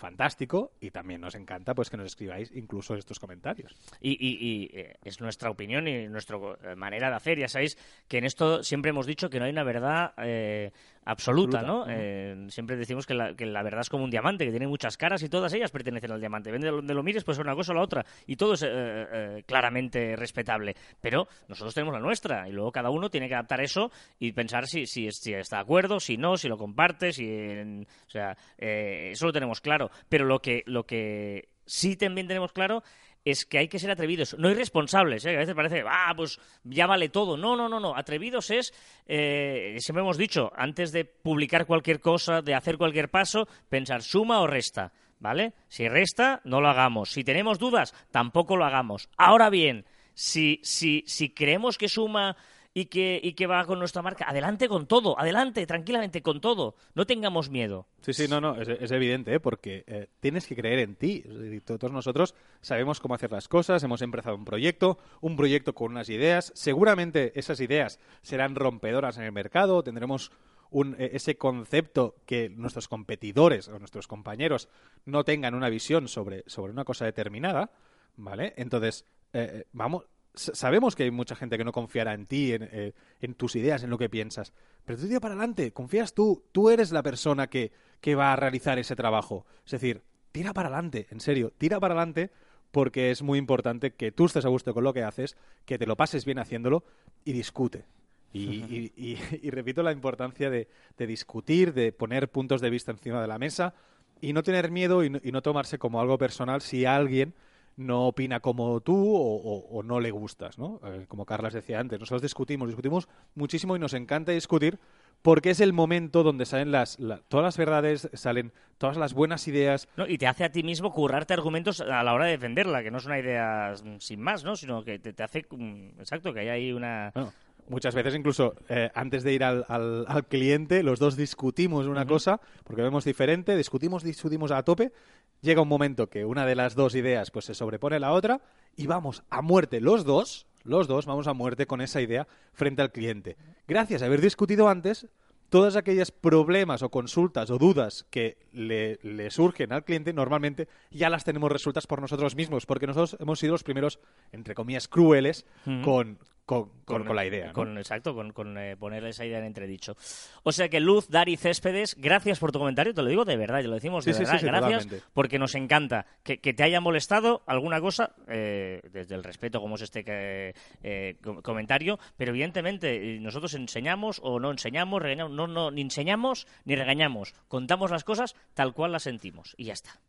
fantástico, 0.00 0.72
y 0.80 0.90
también 0.90 1.20
nos 1.20 1.34
encanta 1.36 1.74
pues 1.74 1.88
que 1.90 1.96
nos 1.96 2.06
escribáis 2.06 2.50
incluso 2.54 2.94
estos 2.96 3.20
comentarios. 3.20 3.76
Y, 4.00 4.12
y- 4.12 4.38
y, 4.40 4.70
eh, 4.72 4.96
es 5.04 5.20
nuestra 5.20 5.50
opinión 5.50 5.86
y 5.86 6.08
nuestra 6.08 6.36
eh, 6.64 6.74
manera 6.74 7.10
de 7.10 7.16
hacer. 7.16 7.38
Ya 7.38 7.48
sabéis 7.48 7.78
que 8.08 8.18
en 8.18 8.24
esto 8.24 8.62
siempre 8.64 8.88
hemos 8.90 9.06
dicho 9.06 9.30
que 9.30 9.38
no 9.38 9.44
hay 9.44 9.52
una 9.52 9.62
verdad 9.64 10.12
eh, 10.18 10.72
absoluta, 11.04 11.62
¿no? 11.62 11.84
Eh, 11.88 12.46
siempre 12.48 12.76
decimos 12.76 13.06
que 13.06 13.14
la, 13.14 13.34
que 13.34 13.46
la 13.46 13.62
verdad 13.62 13.80
es 13.80 13.88
como 13.88 14.04
un 14.04 14.10
diamante, 14.10 14.44
que 14.44 14.50
tiene 14.50 14.66
muchas 14.66 14.96
caras 14.96 15.22
y 15.22 15.28
todas 15.28 15.52
ellas 15.54 15.70
pertenecen 15.70 16.12
al 16.12 16.20
diamante. 16.20 16.50
Depende 16.50 16.68
de 16.68 16.76
donde 16.76 16.94
lo 16.94 17.02
mires, 17.02 17.24
pues 17.24 17.38
una 17.38 17.54
cosa 17.54 17.72
o 17.72 17.74
la 17.74 17.82
otra. 17.82 18.04
Y 18.26 18.36
todo 18.36 18.54
es 18.54 18.62
eh, 18.62 18.68
eh, 18.70 19.42
claramente 19.46 20.14
respetable. 20.16 20.74
Pero 21.00 21.26
nosotros 21.48 21.74
tenemos 21.74 21.94
la 21.94 22.00
nuestra 22.00 22.48
y 22.48 22.52
luego 22.52 22.70
cada 22.72 22.90
uno 22.90 23.10
tiene 23.10 23.28
que 23.28 23.34
adaptar 23.34 23.60
eso 23.60 23.90
y 24.18 24.32
pensar 24.32 24.66
si, 24.66 24.86
si, 24.86 25.10
si 25.10 25.32
está 25.34 25.56
de 25.56 25.62
acuerdo, 25.62 26.00
si 26.00 26.16
no, 26.16 26.36
si 26.36 26.48
lo 26.48 26.56
comparte, 26.56 27.12
si... 27.12 27.24
en- 27.28 27.86
o 28.06 28.10
sea, 28.10 28.36
eh, 28.58 29.10
eso 29.12 29.26
lo 29.26 29.32
tenemos 29.32 29.60
claro. 29.60 29.90
Pero 30.08 30.24
lo 30.26 30.40
que, 30.40 30.62
lo 30.66 30.84
que 30.84 31.48
sí 31.66 31.96
también 31.96 32.26
tenemos 32.26 32.52
claro 32.52 32.82
es 33.24 33.44
que 33.44 33.58
hay 33.58 33.68
que 33.68 33.78
ser 33.78 33.90
atrevidos, 33.90 34.36
no 34.38 34.50
irresponsables, 34.50 35.24
¿eh? 35.26 35.34
a 35.36 35.40
veces 35.40 35.54
parece, 35.54 35.84
ah, 35.86 36.12
pues 36.16 36.38
ya 36.64 36.86
vale 36.86 37.08
todo. 37.08 37.36
No, 37.36 37.56
no, 37.56 37.68
no, 37.68 37.80
no. 37.80 37.96
Atrevidos 37.96 38.50
es, 38.50 38.72
eh, 39.06 39.76
siempre 39.78 40.02
hemos 40.02 40.16
dicho, 40.16 40.52
antes 40.56 40.92
de 40.92 41.04
publicar 41.04 41.66
cualquier 41.66 42.00
cosa, 42.00 42.42
de 42.42 42.54
hacer 42.54 42.78
cualquier 42.78 43.10
paso, 43.10 43.46
pensar 43.68 44.02
suma 44.02 44.40
o 44.40 44.46
resta, 44.46 44.92
¿vale? 45.18 45.52
Si 45.68 45.88
resta, 45.88 46.40
no 46.44 46.60
lo 46.60 46.68
hagamos. 46.68 47.10
Si 47.10 47.24
tenemos 47.24 47.58
dudas, 47.58 47.94
tampoco 48.10 48.56
lo 48.56 48.64
hagamos. 48.64 49.08
Ahora 49.16 49.50
bien, 49.50 49.84
si, 50.14 50.60
si, 50.62 51.04
si 51.06 51.30
creemos 51.30 51.78
que 51.78 51.88
suma 51.88 52.36
y 52.72 52.86
que, 52.86 53.20
y 53.22 53.32
que 53.32 53.46
va 53.46 53.64
con 53.64 53.78
nuestra 53.78 54.02
marca, 54.02 54.26
adelante 54.28 54.68
con 54.68 54.86
todo, 54.86 55.18
adelante, 55.18 55.66
tranquilamente 55.66 56.22
con 56.22 56.40
todo. 56.40 56.76
No 56.94 57.06
tengamos 57.06 57.50
miedo. 57.50 57.86
Sí, 58.00 58.12
sí, 58.12 58.28
no, 58.28 58.40
no, 58.40 58.60
es, 58.60 58.90
evidente, 58.90 59.34
¿eh? 59.34 59.40
porque 59.40 59.84
eh, 59.86 60.08
tienes 60.20 60.46
que 60.46 60.54
creer 60.54 60.78
en 60.78 60.94
ti. 60.94 61.24
Todos 61.64 61.92
nosotros 61.92 62.34
sabemos 62.60 63.00
cómo 63.00 63.14
hacer 63.14 63.32
las 63.32 63.48
cosas, 63.48 63.82
hemos 63.82 64.02
empezado 64.02 64.36
un 64.36 64.44
proyecto, 64.44 64.98
un 65.20 65.36
proyecto 65.36 65.74
con 65.74 65.90
unas 65.90 66.08
ideas. 66.08 66.52
Seguramente 66.54 67.32
esas 67.38 67.60
ideas 67.60 67.98
serán 68.22 68.54
rompedoras 68.54 69.18
en 69.18 69.24
el 69.24 69.32
mercado, 69.32 69.82
tendremos 69.82 70.30
un, 70.70 70.94
eh, 70.98 71.10
ese 71.14 71.36
concepto 71.36 72.16
que 72.26 72.48
nuestros 72.48 72.88
competidores 72.88 73.68
o 73.68 73.78
nuestros 73.78 74.06
compañeros 74.06 74.68
no 75.04 75.24
tengan 75.24 75.54
una 75.54 75.68
visión 75.68 76.08
sobre, 76.08 76.44
sobre 76.46 76.72
una 76.72 76.84
cosa 76.84 77.04
determinada, 77.04 77.70
¿vale? 78.16 78.54
Entonces, 78.56 79.04
eh, 79.32 79.50
eh, 79.52 79.64
vamos, 79.72 80.04
sabemos 80.34 80.94
que 80.96 81.04
hay 81.04 81.10
mucha 81.10 81.34
gente 81.34 81.58
que 81.58 81.64
no 81.64 81.72
confiará 81.72 82.14
en 82.14 82.26
ti, 82.26 82.52
en, 82.52 82.68
eh, 82.70 82.92
tus 83.36 83.56
ideas, 83.56 83.82
en 83.82 83.90
lo 83.90 83.98
que 83.98 84.08
piensas. 84.08 84.52
Pero 84.84 84.98
tú 84.98 85.06
tira 85.06 85.20
para 85.20 85.34
adelante, 85.34 85.72
confías 85.72 86.14
tú, 86.14 86.44
tú 86.52 86.70
eres 86.70 86.92
la 86.92 87.02
persona 87.02 87.48
que, 87.48 87.72
que 88.00 88.14
va 88.14 88.32
a 88.32 88.36
realizar 88.36 88.78
ese 88.78 88.96
trabajo. 88.96 89.46
Es 89.64 89.72
decir, 89.72 90.02
tira 90.32 90.52
para 90.52 90.68
adelante, 90.68 91.06
en 91.10 91.20
serio, 91.20 91.52
tira 91.58 91.80
para 91.80 91.94
adelante 91.94 92.30
porque 92.70 93.10
es 93.10 93.22
muy 93.22 93.38
importante 93.38 93.92
que 93.92 94.12
tú 94.12 94.26
estés 94.26 94.44
a 94.44 94.48
gusto 94.48 94.72
con 94.72 94.84
lo 94.84 94.92
que 94.94 95.02
haces, 95.02 95.36
que 95.64 95.76
te 95.78 95.86
lo 95.86 95.96
pases 95.96 96.24
bien 96.24 96.38
haciéndolo 96.38 96.84
y 97.24 97.32
discute. 97.32 97.84
Y, 98.32 98.38
y- 98.70 98.92
y- 98.96 99.18
y 99.42 99.50
repito 99.50 99.82
la 99.82 99.90
importancia 99.90 100.50
de, 100.50 100.68
de 100.96 101.06
discutir, 101.08 101.74
de 101.74 101.90
poner 101.90 102.28
puntos 102.30 102.60
de 102.60 102.70
vista 102.70 102.92
encima 102.92 103.20
de 103.20 103.26
la 103.26 103.38
mesa 103.40 103.74
y 104.20 104.32
no 104.32 104.44
tener 104.44 104.70
miedo 104.70 105.02
y 105.02 105.10
no, 105.10 105.18
y 105.22 105.32
no 105.32 105.42
tomarse 105.42 105.78
como 105.78 106.00
algo 106.00 106.16
personal 106.16 106.60
si 106.60 106.84
alguien 106.84 107.34
no 107.80 108.06
opina 108.06 108.40
como 108.40 108.80
tú 108.80 108.94
o, 109.16 109.36
o- 109.36 109.78
o 109.78 109.82
no 109.82 110.00
le 110.00 110.10
gustas, 110.10 110.58
¿no? 110.58 110.80
Eh, 110.84 111.06
como 111.08 111.24
Carlas 111.24 111.54
decía 111.54 111.80
antes, 111.80 111.98
nosotros 111.98 112.22
discutimos, 112.22 112.68
discutimos 112.68 113.08
muchísimo 113.34 113.74
y 113.74 113.78
nos 113.78 113.94
encanta 113.94 114.32
discutir 114.32 114.78
porque 115.22 115.50
es 115.50 115.60
el 115.60 115.72
momento 115.72 116.22
donde 116.22 116.46
salen 116.46 116.72
las, 116.72 116.98
la- 116.98 117.18
todas 117.28 117.44
las 117.44 117.56
verdades, 117.58 118.08
salen 118.14 118.52
todas 118.78 118.96
las 118.96 119.12
buenas 119.14 119.46
ideas. 119.48 119.88
¿no? 119.96 120.06
Y 120.06 120.18
te 120.18 120.26
hace 120.26 120.44
a 120.44 120.52
ti 120.52 120.62
mismo 120.62 120.92
currarte 120.92 121.34
argumentos 121.34 121.80
a 121.80 122.02
la 122.02 122.12
hora 122.14 122.26
de 122.26 122.32
defenderla, 122.32 122.82
que 122.82 122.90
no 122.90 122.98
es 122.98 123.06
una 123.06 123.18
idea 123.18 123.74
sin 123.98 124.20
más, 124.20 124.44
¿no? 124.44 124.56
Sino 124.56 124.82
que 124.84 124.98
te, 124.98 125.12
te 125.12 125.22
hace, 125.22 125.44
mm, 125.50 126.00
exacto, 126.00 126.32
que 126.32 126.40
hay 126.40 126.48
ahí 126.48 126.72
una... 126.72 127.10
Bueno, 127.14 127.32
muchas 127.68 127.94
veces 127.94 128.14
incluso 128.14 128.54
eh, 128.68 128.90
antes 128.94 129.22
de 129.22 129.32
ir 129.32 129.44
al, 129.44 129.64
al- 129.68 130.04
al 130.08 130.26
cliente, 130.26 130.82
los 130.82 130.98
dos 130.98 131.16
discutimos 131.16 131.86
una 131.86 132.04
cosa, 132.06 132.40
porque 132.64 132.82
vemos 132.82 133.04
diferente, 133.04 133.56
discutimos, 133.56 134.02
discutimos 134.02 134.50
a 134.50 134.62
tope, 134.62 134.92
llega 135.40 135.62
un 135.62 135.68
momento 135.68 136.08
que 136.08 136.24
una 136.24 136.46
de 136.46 136.54
las 136.54 136.74
dos 136.74 136.94
ideas 136.94 137.30
pues 137.30 137.44
se 137.44 137.54
sobrepone 137.54 137.96
a 137.96 138.00
la 138.00 138.12
otra 138.12 138.40
y 138.76 138.86
vamos 138.86 139.22
a 139.30 139.42
muerte 139.42 139.80
los 139.80 140.04
dos, 140.04 140.46
los 140.64 140.88
dos 140.88 141.06
vamos 141.06 141.26
a 141.26 141.32
muerte 141.32 141.66
con 141.66 141.80
esa 141.80 142.00
idea 142.00 142.26
frente 142.52 142.82
al 142.82 142.92
cliente. 142.92 143.36
Gracias 143.66 144.02
a 144.02 144.06
haber 144.06 144.20
discutido 144.20 144.68
antes, 144.68 145.08
todas 145.48 145.76
aquellas 145.76 146.10
problemas 146.10 146.82
o 146.82 146.90
consultas 146.90 147.50
o 147.50 147.58
dudas 147.58 148.06
que 148.10 148.38
le, 148.52 148.98
le 149.02 149.30
surgen 149.30 149.72
al 149.72 149.84
cliente 149.84 150.12
normalmente 150.12 150.68
ya 150.90 151.10
las 151.10 151.24
tenemos 151.24 151.50
resueltas 151.50 151.86
por 151.86 152.00
nosotros 152.00 152.36
mismos, 152.36 152.66
porque 152.66 152.86
nosotros 152.86 153.16
hemos 153.20 153.38
sido 153.38 153.52
los 153.52 153.64
primeros, 153.64 153.98
entre 154.32 154.54
comillas, 154.54 154.88
crueles 154.88 155.44
con, 155.84 156.18
con, 156.50 156.70
con- 156.84 157.04
con 157.04 157.14
la 157.14 157.24
idea. 157.24 157.46
¿no? 157.48 157.52
Con, 157.52 157.78
exacto, 157.78 158.12
con, 158.14 158.32
con, 158.32 158.58
eh, 158.58 158.76
poner 158.76 159.04
esa 159.04 159.24
idea 159.24 159.38
en 159.38 159.44
entredicho. 159.44 159.96
O 160.42 160.50
sea 160.50 160.68
que 160.68 160.80
Luz, 160.80 161.08
Dari, 161.08 161.36
Céspedes, 161.36 161.94
gracias 161.96 162.40
por 162.40 162.50
tu 162.50 162.58
comentario, 162.58 162.92
te 162.92 163.02
lo 163.02 163.08
digo 163.08 163.24
de 163.24 163.36
verdad, 163.36 163.60
y 163.60 163.64
lo 163.68 163.74
decimos 163.74 164.04
de 164.04 164.12
Sí, 164.12 164.18
sí, 164.18 164.24
verdad, 164.24 164.32
sí, 164.34 164.40
sí, 164.40 164.46
gracias, 164.46 164.82
totalmente. 164.84 165.06
porque 165.14 165.38
nos 165.38 165.54
encanta 165.54 166.06
que, 166.24 166.38
que 166.40 166.52
te 166.52 166.64
haya 166.64 166.80
molestado 166.80 167.42
alguna 167.46 167.80
cosa, 167.80 168.16
eh, 168.26 168.80
desde 168.92 169.14
el 169.14 169.22
respeto 169.22 169.60
como 169.60 169.76
es 169.76 169.82
este 169.82 170.02
que- 170.04 170.54
eh, 170.82 171.16
com- 171.22 171.40
comentario, 171.40 171.98
pero 172.16 172.30
evidentemente 172.32 173.18
nosotros 173.20 173.54
enseñamos 173.54 174.20
o 174.24 174.40
no 174.40 174.50
enseñamos, 174.50 175.00
regañamos, 175.00 175.32
no, 175.32 175.46
no, 175.46 175.70
ni 175.70 175.82
enseñamos 175.82 176.48
ni 176.64 176.74
regañamos, 176.74 177.32
contamos 177.46 177.90
las 177.92 178.02
cosas 178.02 178.34
tal 178.54 178.74
cual 178.74 178.90
las 178.92 179.04
sentimos, 179.04 179.54
y 179.56 179.66
ya 179.66 179.74
está. 179.74 180.00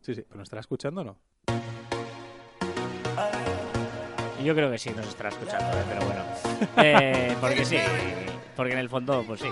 Sí, 0.00 0.14
sí, 0.14 0.20
pero 0.28 0.36
¿nos 0.36 0.46
estará 0.46 0.60
escuchando 0.60 1.00
o 1.00 1.04
no? 1.04 1.18
Yo 4.44 4.54
creo 4.54 4.70
que 4.70 4.76
sí, 4.76 4.90
nos 4.94 5.06
estará 5.08 5.30
escuchando, 5.30 5.66
¿eh? 5.78 5.82
pero 5.88 6.04
bueno. 6.04 6.22
Eh, 6.76 7.34
porque 7.40 7.64
sí, 7.64 7.78
porque 8.54 8.74
en 8.74 8.78
el 8.78 8.90
fondo, 8.90 9.24
pues 9.26 9.40
sí. 9.40 9.48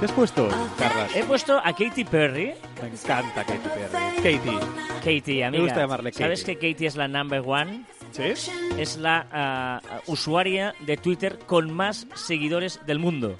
¿Qué 0.00 0.06
has 0.06 0.12
puesto, 0.12 0.48
Carlas? 0.76 1.14
He 1.14 1.22
puesto 1.22 1.56
a 1.58 1.72
Katy 1.72 2.04
Perry. 2.04 2.54
Me 2.82 2.88
encanta 2.88 3.44
Katy 3.44 3.58
Perry. 3.58 4.38
Katy. 4.38 4.58
Katy, 5.04 5.42
amiga. 5.42 5.62
gusta 5.62 5.80
llamarle 5.80 6.12
¿Sabes 6.12 6.40
Katy. 6.40 6.56
que 6.56 6.72
Katy 6.72 6.86
es 6.86 6.96
la 6.96 7.06
number 7.06 7.42
one? 7.46 7.84
¿Sí? 8.10 8.50
Es 8.76 8.96
la 8.96 9.26
ah, 9.30 9.80
usuaria 10.06 10.74
de 10.80 10.96
Twitter 10.96 11.38
con 11.46 11.72
más 11.72 12.08
seguidores 12.14 12.80
del 12.84 12.98
mundo. 12.98 13.36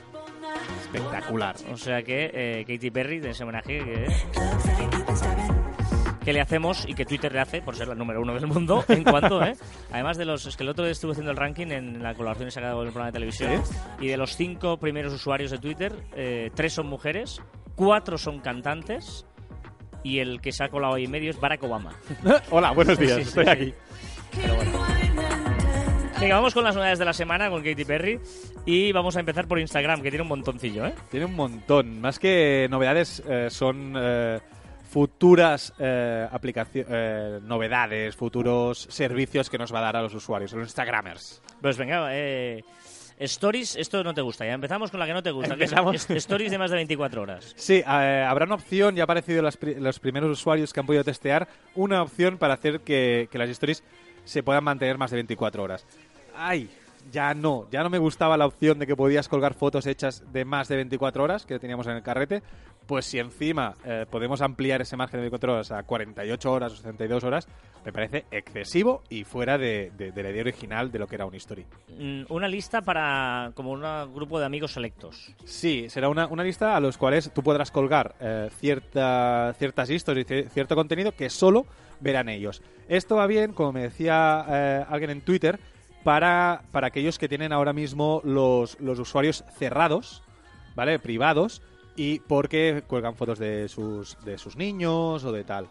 Espectacular. 0.83 1.57
O 1.73 1.77
sea 1.77 2.05
que 2.05 2.31
eh, 2.33 2.65
Katy 2.69 2.91
Perry, 2.93 3.19
de 3.19 3.31
ese 3.31 3.43
homenaje 3.43 3.79
que, 3.79 4.07
que 6.25 6.33
le 6.33 6.41
hacemos 6.41 6.85
y 6.89 6.95
que 6.95 7.05
Twitter 7.05 7.33
le 7.33 7.41
hace 7.41 7.63
por 7.63 7.77
ser 7.77 7.89
la 7.89 7.95
número 7.95 8.21
uno 8.21 8.35
del 8.35 8.47
mundo 8.47 8.85
en 8.89 9.05
cuanto, 9.05 9.43
¿eh? 9.43 9.55
Además 9.91 10.17
de 10.17 10.25
los... 10.25 10.47
Es 10.47 10.57
que 10.57 10.63
el 10.63 10.69
otro 10.69 10.85
día 10.85 10.93
estuve 10.93 11.13
haciendo 11.13 11.31
el 11.31 11.37
ranking 11.37 11.69
en 11.69 12.03
la 12.03 12.15
colaboración 12.15 12.49
que 12.49 12.53
sacado 12.53 12.77
con 12.77 12.87
el 12.87 12.93
programa 12.93 13.11
de 13.11 13.15
televisión 13.15 13.63
y 14.01 14.09
de 14.09 14.17
los 14.17 14.37
cinco 14.37 14.79
primeros 14.79 15.13
usuarios 15.13 15.51
de 15.51 15.59
Twitter, 15.59 15.93
eh, 16.15 16.51
tres 16.55 16.73
son 16.73 16.87
mujeres, 16.87 17.41
cuatro 17.75 18.19
son 18.19 18.41
cantantes 18.41 19.27
y 20.03 20.19
el 20.19 20.41
que 20.41 20.53
se 20.53 20.65
ha 20.65 20.69
colado 20.69 20.95
ahí 20.95 21.05
en 21.05 21.11
medio 21.11 21.31
es 21.31 21.41
Barack 21.41 21.63
Obama. 21.63 21.93
Hola, 22.51 22.73
buenos 22.73 22.99
días. 22.99 23.17
Sí, 23.19 23.23
sí, 23.23 23.29
Estoy 23.29 23.45
sí. 23.45 23.51
aquí. 23.51 23.75
Pero 24.41 24.55
bueno. 24.57 24.73
Venga, 26.21 26.37
vamos 26.37 26.55
con 26.55 26.63
las 26.63 26.77
novedades 26.77 27.01
de 27.01 27.05
la 27.05 27.13
semana 27.13 27.51
con 27.51 27.65
Katy 27.65 27.85
Perry 27.85 28.21
y 28.65 28.93
vamos 28.93 29.17
a 29.17 29.21
empezar 29.21 29.49
por 29.49 29.59
Instagram, 29.59 30.03
que 30.03 30.11
tiene 30.11 30.23
un 30.23 30.29
montoncillo, 30.29 30.87
¿eh? 30.87 30.95
Tiene 31.11 31.27
un 31.27 31.35
montón. 31.35 32.01
Más 32.01 32.21
que 32.21 32.69
novedades, 32.71 33.21
eh, 33.29 33.49
son 33.51 33.95
eh, 33.97 34.39
futuras 34.93 35.73
eh, 35.79 36.29
eh, 36.75 37.41
novedades, 37.43 38.15
futuros 38.15 38.87
servicios 38.91 39.49
que 39.49 39.57
nos 39.57 39.73
va 39.73 39.79
a 39.79 39.83
dar 39.83 39.97
a 39.97 40.03
los 40.03 40.15
usuarios, 40.15 40.53
a 40.53 40.57
los 40.57 40.67
Instagramers. 40.69 41.41
Pues 41.63 41.79
venga, 41.79 42.09
eh, 42.11 42.63
Stories, 43.19 43.77
esto 43.77 44.05
no 44.05 44.13
te 44.13 44.21
gusta, 44.21 44.45
ya 44.45 44.53
empezamos 44.53 44.91
con 44.91 45.01
la 45.01 45.07
que 45.07 45.15
no 45.15 45.23
te 45.23 45.31
gusta, 45.31 45.57
que 45.57 45.65
es- 45.65 45.73
Empezamos. 45.73 45.95
es 46.11 46.11
Stories 46.11 46.51
de 46.51 46.59
más 46.59 46.71
de 46.71 46.77
24 46.77 47.23
horas. 47.23 47.55
Sí, 47.57 47.77
eh, 47.87 48.27
habrá 48.29 48.45
una 48.45 48.57
opción, 48.57 48.95
ya 48.95 49.03
ha 49.03 49.05
aparecido 49.05 49.41
las 49.43 49.57
pri- 49.57 49.77
los 49.77 49.99
primeros 49.99 50.31
usuarios 50.31 50.75
que 50.75 50.81
han 50.81 50.87
podido 50.87 51.05
testear, 51.05 51.49
una 51.75 52.03
opción 52.03 52.37
para 52.37 52.53
hacer 52.55 52.81
que, 52.81 53.29
que 53.33 53.39
las 53.39 53.49
stories 53.49 53.83
se 54.25 54.43
puedan 54.43 54.63
mantener 54.65 54.99
más 54.99 55.11
de 55.11 55.17
24 55.17 55.63
horas. 55.63 55.87
Ay, 56.37 56.69
ya 57.11 57.33
no, 57.33 57.67
ya 57.71 57.83
no 57.83 57.89
me 57.91 57.99
gustaba 57.99 58.37
la 58.37 58.45
opción 58.47 58.79
de 58.79 58.87
que 58.87 58.95
podías 58.95 59.27
colgar 59.29 59.55
fotos 59.55 59.87
hechas 59.87 60.23
de 60.33 60.45
más 60.45 60.69
de 60.69 60.77
24 60.77 61.25
horas 61.25 61.47
que 61.47 61.59
teníamos 61.59 61.87
en 61.87 61.95
el 61.95 62.03
carrete. 62.03 62.43
Pues 62.93 63.07
si 63.07 63.19
encima 63.19 63.75
eh, 63.87 64.05
podemos 64.11 64.43
ampliar 64.43 64.83
ese 64.83 64.99
margen 64.99 65.17
de 65.17 65.23
24 65.23 65.55
horas 65.55 65.73
a 65.73 65.83
48 65.83 66.53
horas 66.53 66.75
o 66.75 66.77
72 66.77 67.25
horas, 67.25 67.49
me 67.87 67.91
parece 67.91 68.27
excesivo 68.31 69.03
y 69.09 69.25
fuera 69.25 69.57
de, 69.57 69.91
de- 69.97 70.13
de 70.13 70.23
la 70.23 70.29
idea 70.29 70.43
original 70.43 70.93
de 70.93 70.99
lo 70.99 71.07
que 71.07 71.15
era 71.15 71.25
un 71.25 71.35
story. 71.37 71.65
Mm, 71.99 72.25
Una 72.29 72.49
lista 72.49 72.83
para 72.83 73.53
como 73.55 73.71
un 73.73 73.81
grupo 74.15 74.39
de 74.39 74.45
amigos 74.45 74.73
selectos. 74.75 75.33
Sí, 75.47 75.87
será 75.89 76.11
una, 76.11 76.27
una 76.27 76.45
lista 76.45 76.77
a 76.77 76.81
los 76.81 76.99
cuales 76.99 77.31
tú 77.33 77.43
podrás 77.43 77.71
colgar 77.71 78.15
eh, 78.21 78.51
cierta, 78.61 79.55
ciertas 79.59 79.89
historias 79.89 80.27
y 80.31 80.35
ci- 80.35 80.49
cierto 80.51 80.75
contenido 80.77 81.13
que 81.13 81.31
solo 81.31 81.65
verán 82.01 82.29
ellos. 82.29 82.61
Esto 82.89 83.17
va 83.17 83.27
bien, 83.27 83.55
como 83.55 83.73
me 83.73 83.81
decía 83.85 84.45
eh, 84.51 84.85
alguien 84.87 85.13
en 85.13 85.21
Twitter, 85.23 85.59
para, 86.05 86.61
para 86.73 86.89
aquellos 86.89 87.19
que 87.19 87.27
tienen 87.27 87.55
ahora 87.55 87.73
mismo 87.73 88.21
los, 88.23 88.79
los 88.81 88.99
usuarios 88.99 89.45
cerrados, 89.57 90.23
¿vale? 90.75 90.99
Privados, 90.99 91.63
y 91.97 92.21
porque 92.21 92.83
cuelgan 92.87 93.17
fotos 93.17 93.39
de 93.39 93.69
sus, 93.69 94.17
de 94.25 94.39
sus 94.39 94.57
niños 94.57 95.25
o 95.25 95.33
de 95.33 95.45
tal. 95.45 95.69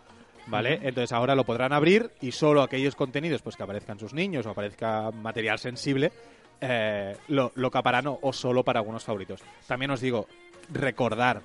¿Vale? 0.47 0.79
Entonces 0.81 1.11
ahora 1.11 1.35
lo 1.35 1.45
podrán 1.45 1.71
abrir 1.71 2.11
y 2.19 2.31
solo 2.31 2.63
aquellos 2.63 2.95
contenidos 2.95 3.43
pues 3.43 3.55
que 3.55 3.63
aparezcan 3.63 3.99
sus 3.99 4.13
niños 4.13 4.45
o 4.45 4.49
aparezca 4.49 5.11
material 5.11 5.59
sensible 5.59 6.11
eh, 6.59 7.15
lo, 7.27 7.51
lo 7.55 7.69
caparán 7.69 8.07
o, 8.07 8.19
o 8.21 8.33
solo 8.33 8.63
para 8.63 8.79
algunos 8.79 9.03
favoritos. 9.03 9.41
También 9.67 9.91
os 9.91 10.01
digo, 10.01 10.27
recordar, 10.71 11.41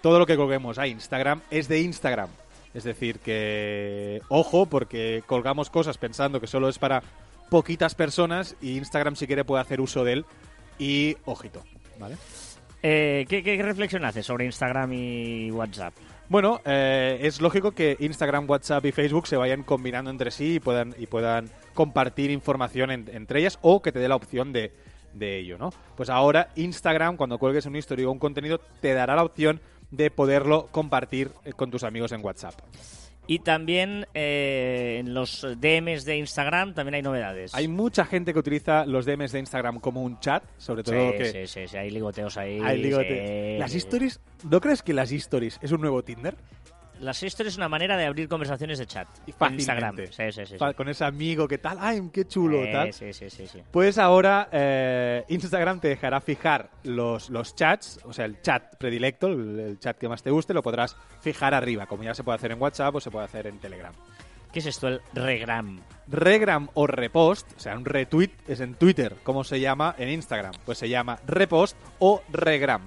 todo 0.00 0.18
lo 0.18 0.26
que 0.26 0.36
colguemos 0.36 0.78
a 0.78 0.86
Instagram 0.86 1.40
es 1.50 1.68
de 1.68 1.80
Instagram. 1.80 2.28
Es 2.74 2.84
decir, 2.84 3.18
que 3.18 4.20
ojo, 4.28 4.66
porque 4.66 5.22
colgamos 5.26 5.70
cosas 5.70 5.98
pensando 5.98 6.40
que 6.40 6.46
solo 6.46 6.68
es 6.68 6.78
para 6.78 7.02
poquitas 7.50 7.94
personas 7.94 8.56
y 8.60 8.78
Instagram 8.78 9.14
si 9.14 9.26
quiere 9.26 9.44
puede 9.44 9.62
hacer 9.62 9.80
uso 9.80 10.04
de 10.04 10.14
él 10.14 10.24
y 10.78 11.16
ojito, 11.26 11.62
¿vale? 11.98 12.16
Eh, 12.82 13.26
¿qué, 13.28 13.62
reflexión 13.62 14.04
haces 14.04 14.26
sobre 14.26 14.44
Instagram 14.44 14.92
y 14.92 15.50
WhatsApp? 15.50 15.94
Bueno, 16.28 16.60
eh, 16.64 17.18
es 17.22 17.40
lógico 17.40 17.72
que 17.72 17.96
Instagram, 18.00 18.48
WhatsApp 18.48 18.84
y 18.86 18.92
Facebook 18.92 19.26
se 19.26 19.36
vayan 19.36 19.62
combinando 19.62 20.10
entre 20.10 20.30
sí 20.30 20.54
y 20.54 20.60
puedan, 20.60 20.94
y 20.98 21.06
puedan 21.06 21.48
compartir 21.74 22.30
información 22.30 22.90
en- 22.90 23.10
entre 23.12 23.40
ellas 23.40 23.58
o 23.62 23.82
que 23.82 23.92
te 23.92 23.98
dé 23.98 24.08
la 24.08 24.16
opción 24.16 24.52
de, 24.52 24.72
de 25.12 25.38
ello, 25.38 25.58
¿no? 25.58 25.70
Pues 25.96 26.10
ahora 26.10 26.48
Instagram, 26.56 27.16
cuando 27.16 27.38
cuelgues 27.38 27.66
un 27.66 27.76
historia 27.76 28.08
o 28.08 28.12
un 28.12 28.18
contenido, 28.18 28.58
te 28.80 28.94
dará 28.94 29.14
la 29.14 29.24
opción 29.24 29.60
de 29.90 30.10
poderlo 30.10 30.68
compartir 30.72 31.30
eh, 31.44 31.52
con 31.52 31.70
tus 31.70 31.84
amigos 31.84 32.12
en 32.12 32.24
WhatsApp. 32.24 32.54
Y 33.26 33.38
también 33.38 34.06
eh, 34.14 34.96
en 35.00 35.14
los 35.14 35.46
DMs 35.58 36.04
de 36.04 36.16
Instagram 36.16 36.74
también 36.74 36.96
hay 36.96 37.02
novedades. 37.02 37.54
Hay 37.54 37.68
mucha 37.68 38.04
gente 38.04 38.32
que 38.32 38.38
utiliza 38.38 38.84
los 38.84 39.06
DMs 39.06 39.32
de 39.32 39.38
Instagram 39.38 39.78
como 39.78 40.02
un 40.02 40.18
chat, 40.18 40.42
sobre 40.58 40.82
todo 40.82 41.12
sí, 41.12 41.18
que 41.18 41.24
sí, 41.26 41.46
sí, 41.46 41.68
sí, 41.68 41.76
hay 41.76 41.90
ligoteos 41.90 42.36
ahí. 42.36 42.58
hay 42.60 42.82
ligote. 42.82 43.54
sí, 43.54 43.58
Las 43.58 43.74
stories, 43.74 44.20
¿no 44.50 44.60
crees 44.60 44.82
que 44.82 44.92
las 44.92 45.12
stories 45.12 45.58
es 45.62 45.70
un 45.70 45.80
nuevo 45.80 46.02
Tinder? 46.02 46.34
Las 47.02 47.22
stories 47.22 47.54
es 47.54 47.56
una 47.58 47.68
manera 47.68 47.96
de 47.96 48.06
abrir 48.06 48.28
conversaciones 48.28 48.78
de 48.78 48.86
chat. 48.86 49.08
En 49.26 49.54
Instagram. 49.54 49.96
Sí, 50.10 50.32
sí, 50.32 50.46
sí. 50.46 50.56
Con 50.76 50.88
ese 50.88 51.04
amigo 51.04 51.48
que 51.48 51.58
tal, 51.58 51.76
ay, 51.80 52.00
qué 52.12 52.26
chulo, 52.26 52.62
Eh, 52.64 52.72
tal. 52.72 52.92
sí, 52.92 53.12
sí, 53.12 53.28
sí, 53.28 53.46
sí. 53.46 53.60
Pues 53.70 53.98
ahora 53.98 54.48
eh, 54.52 55.24
Instagram 55.28 55.80
te 55.80 55.88
dejará 55.88 56.20
fijar 56.20 56.70
los, 56.84 57.28
los 57.28 57.54
chats, 57.56 57.98
o 58.04 58.12
sea, 58.12 58.24
el 58.24 58.40
chat 58.40 58.76
predilecto, 58.76 59.26
el, 59.26 59.58
el 59.58 59.78
chat 59.80 59.98
que 59.98 60.08
más 60.08 60.22
te 60.22 60.30
guste, 60.30 60.54
lo 60.54 60.62
podrás 60.62 60.96
fijar 61.20 61.54
arriba, 61.54 61.86
como 61.86 62.04
ya 62.04 62.14
se 62.14 62.22
puede 62.22 62.36
hacer 62.36 62.52
en 62.52 62.62
WhatsApp 62.62 62.94
o 62.94 63.00
se 63.00 63.10
puede 63.10 63.24
hacer 63.24 63.48
en 63.48 63.58
Telegram. 63.58 63.92
¿Qué 64.52 64.58
es 64.60 64.66
esto? 64.66 64.86
El 64.86 65.00
regram. 65.14 65.80
Regram 66.08 66.68
o 66.74 66.86
repost, 66.86 67.50
o 67.56 67.58
sea, 67.58 67.76
un 67.76 67.84
retweet 67.86 68.30
es 68.46 68.60
en 68.60 68.74
Twitter, 68.74 69.16
¿cómo 69.22 69.44
se 69.44 69.58
llama 69.60 69.94
en 69.98 70.08
Instagram? 70.10 70.52
Pues 70.64 70.78
se 70.78 70.88
llama 70.88 71.18
repost 71.26 71.76
o 71.98 72.22
regram. 72.30 72.82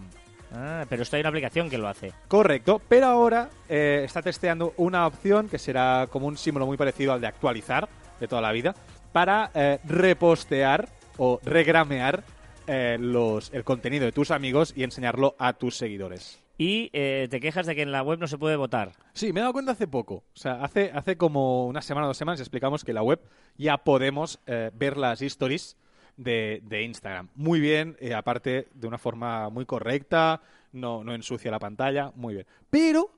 Ah, 0.55 0.85
pero 0.89 1.03
esto 1.03 1.15
hay 1.15 1.21
una 1.21 1.29
aplicación 1.29 1.69
que 1.69 1.77
lo 1.77 1.87
hace. 1.87 2.13
Correcto, 2.27 2.81
pero 2.87 3.07
ahora 3.07 3.49
eh, 3.69 4.03
está 4.05 4.21
testeando 4.21 4.73
una 4.77 5.05
opción 5.05 5.49
que 5.49 5.59
será 5.59 6.07
como 6.09 6.27
un 6.27 6.37
símbolo 6.37 6.65
muy 6.65 6.77
parecido 6.77 7.13
al 7.13 7.21
de 7.21 7.27
actualizar 7.27 7.89
de 8.19 8.27
toda 8.27 8.41
la 8.41 8.51
vida 8.51 8.73
para 9.11 9.51
eh, 9.53 9.79
repostear 9.85 10.87
o 11.17 11.39
regramear 11.43 12.23
eh, 12.67 12.97
los, 12.99 13.53
el 13.53 13.63
contenido 13.63 14.05
de 14.05 14.11
tus 14.11 14.31
amigos 14.31 14.73
y 14.75 14.83
enseñarlo 14.83 15.35
a 15.37 15.53
tus 15.53 15.77
seguidores. 15.77 16.39
Y 16.57 16.89
eh, 16.93 17.27
te 17.29 17.39
quejas 17.39 17.65
de 17.65 17.75
que 17.75 17.81
en 17.81 17.91
la 17.91 18.01
web 18.01 18.17
no 18.17 18.27
se 18.27 18.37
puede 18.37 18.55
votar. 18.55 18.93
Sí, 19.13 19.33
me 19.33 19.39
he 19.39 19.41
dado 19.41 19.53
cuenta 19.53 19.73
hace 19.73 19.87
poco. 19.87 20.15
O 20.15 20.37
sea, 20.37 20.63
hace, 20.63 20.91
hace 20.93 21.17
como 21.17 21.67
una 21.67 21.81
semana 21.81 22.05
o 22.05 22.09
dos 22.09 22.17
semanas 22.17 22.39
explicamos 22.39 22.83
que 22.83 22.91
en 22.91 22.95
la 22.95 23.03
web 23.03 23.19
ya 23.57 23.77
podemos 23.77 24.39
eh, 24.47 24.71
ver 24.73 24.97
las 24.97 25.21
stories 25.21 25.77
de, 26.17 26.61
de 26.63 26.83
Instagram. 26.83 27.29
Muy 27.35 27.59
bien, 27.59 27.95
eh, 27.99 28.13
aparte 28.13 28.67
de 28.73 28.87
una 28.87 28.97
forma 28.97 29.49
muy 29.49 29.65
correcta, 29.65 30.41
no, 30.71 31.03
no 31.03 31.13
ensucia 31.13 31.51
la 31.51 31.59
pantalla, 31.59 32.11
muy 32.15 32.33
bien. 32.35 32.45
Pero 32.69 33.11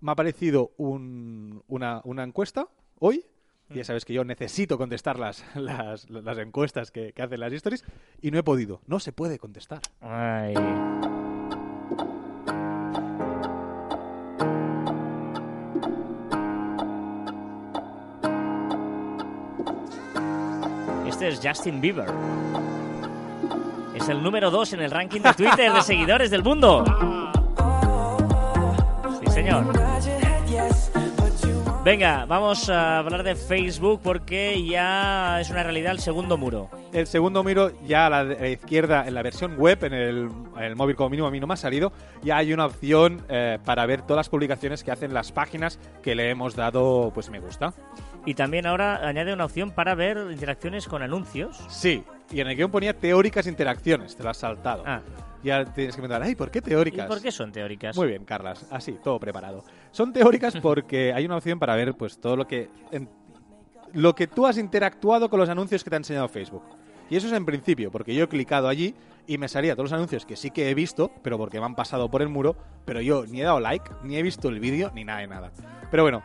me 0.00 0.10
ha 0.10 0.12
aparecido 0.12 0.72
un- 0.76 1.62
una, 1.68 2.00
una 2.04 2.22
encuesta 2.24 2.68
hoy. 2.98 3.24
Ya 3.68 3.82
sabes 3.82 4.04
que 4.04 4.12
yo 4.12 4.22
necesito 4.24 4.78
contestar 4.78 5.18
las, 5.18 5.44
las, 5.56 6.08
las 6.08 6.38
encuestas 6.38 6.92
que, 6.92 7.12
que 7.12 7.22
hacen 7.22 7.40
las 7.40 7.52
stories 7.52 7.84
y 8.22 8.30
no 8.30 8.38
he 8.38 8.44
podido. 8.44 8.80
No 8.86 9.00
se 9.00 9.10
puede 9.12 9.40
contestar. 9.40 9.80
Ay. 10.00 10.54
Es 21.26 21.40
Justin 21.42 21.80
Bieber. 21.80 22.06
Es 23.94 24.08
el 24.08 24.22
número 24.22 24.50
2 24.50 24.74
en 24.74 24.80
el 24.82 24.90
ranking 24.90 25.20
de 25.20 25.34
Twitter 25.34 25.72
de 25.72 25.82
seguidores 25.82 26.30
del 26.30 26.42
mundo. 26.42 26.84
Sí, 29.24 29.30
señor. 29.32 29.64
Venga, 31.86 32.24
vamos 32.26 32.68
a 32.68 32.98
hablar 32.98 33.22
de 33.22 33.36
Facebook 33.36 34.00
porque 34.02 34.66
ya 34.66 35.40
es 35.40 35.50
una 35.50 35.62
realidad 35.62 35.92
el 35.92 36.00
segundo 36.00 36.36
muro. 36.36 36.68
El 36.92 37.06
segundo 37.06 37.44
miro 37.44 37.70
ya 37.86 38.06
a 38.06 38.10
la, 38.10 38.24
de- 38.24 38.34
a 38.36 38.40
la 38.40 38.48
izquierda 38.48 39.06
en 39.06 39.14
la 39.14 39.22
versión 39.22 39.54
web, 39.56 39.84
en 39.84 39.92
el, 39.92 40.28
en 40.56 40.62
el 40.64 40.74
móvil 40.74 40.96
como 40.96 41.10
mínimo 41.10 41.28
a 41.28 41.30
mí 41.30 41.38
no 41.38 41.46
me 41.46 41.54
ha 41.54 41.56
salido, 41.56 41.92
ya 42.24 42.38
hay 42.38 42.52
una 42.52 42.66
opción 42.66 43.24
eh, 43.28 43.60
para 43.64 43.86
ver 43.86 44.02
todas 44.02 44.16
las 44.16 44.28
publicaciones 44.28 44.82
que 44.82 44.90
hacen 44.90 45.14
las 45.14 45.30
páginas 45.30 45.78
que 46.02 46.16
le 46.16 46.28
hemos 46.28 46.56
dado 46.56 47.12
pues 47.14 47.30
me 47.30 47.38
gusta. 47.38 47.72
Y 48.24 48.34
también 48.34 48.66
ahora 48.66 49.06
añade 49.06 49.32
una 49.32 49.44
opción 49.44 49.70
para 49.70 49.94
ver 49.94 50.16
interacciones 50.32 50.88
con 50.88 51.04
anuncios. 51.04 51.56
Sí, 51.68 52.02
y 52.32 52.40
en 52.40 52.48
el 52.48 52.56
guion 52.56 52.72
ponía 52.72 52.94
teóricas 52.94 53.46
interacciones, 53.46 54.16
te 54.16 54.24
lo 54.24 54.30
has 54.30 54.38
saltado. 54.38 54.82
Ah, 54.84 55.02
Ya 55.46 55.64
tienes 55.64 55.94
que 55.94 56.02
preguntar, 56.02 56.22
ay, 56.22 56.34
¿por 56.34 56.50
qué 56.50 56.58
¿y 56.58 56.62
teóricas? 56.62 57.06
por 57.06 57.22
qué 57.22 57.30
son 57.30 57.52
teóricas? 57.52 57.96
Muy 57.96 58.08
bien, 58.08 58.24
Carlas, 58.24 58.66
así, 58.70 58.98
todo 59.02 59.20
preparado. 59.20 59.64
Son 59.92 60.12
teóricas 60.12 60.54
porque 60.62 61.12
hay 61.12 61.24
una 61.24 61.36
opción 61.36 61.58
para 61.60 61.76
ver 61.76 61.94
pues 61.94 62.18
todo 62.18 62.34
lo 62.36 62.46
que 62.48 62.68
en- 62.90 63.08
lo 63.92 64.14
que 64.14 64.26
tú 64.26 64.46
has 64.46 64.58
interactuado 64.58 65.30
con 65.30 65.38
los 65.38 65.48
anuncios 65.48 65.84
que 65.84 65.90
te 65.90 65.96
ha 65.96 65.98
enseñado 65.98 66.28
Facebook. 66.28 66.64
Y 67.08 67.16
eso 67.16 67.28
es 67.28 67.32
en 67.32 67.46
principio, 67.46 67.92
porque 67.92 68.12
yo 68.12 68.24
he 68.24 68.28
clicado 68.28 68.66
allí 68.66 68.94
y 69.28 69.38
me 69.38 69.46
salía 69.46 69.74
todos 69.76 69.90
los 69.90 69.96
anuncios 69.96 70.26
que 70.26 70.34
sí 70.36 70.50
que 70.50 70.68
he 70.68 70.74
visto, 70.74 71.12
pero 71.22 71.38
porque 71.38 71.60
me 71.60 71.66
han 71.66 71.76
pasado 71.76 72.10
por 72.10 72.20
el 72.22 72.28
muro, 72.28 72.56
pero 72.84 73.00
yo 73.00 73.24
ni 73.26 73.40
he 73.40 73.44
dado 73.44 73.60
like, 73.60 73.88
ni 74.02 74.16
he 74.16 74.22
visto 74.22 74.48
el 74.48 74.58
vídeo, 74.58 74.90
ni 74.92 75.04
nada 75.04 75.20
de 75.20 75.28
nada. 75.28 75.52
Pero 75.92 76.02
bueno, 76.02 76.24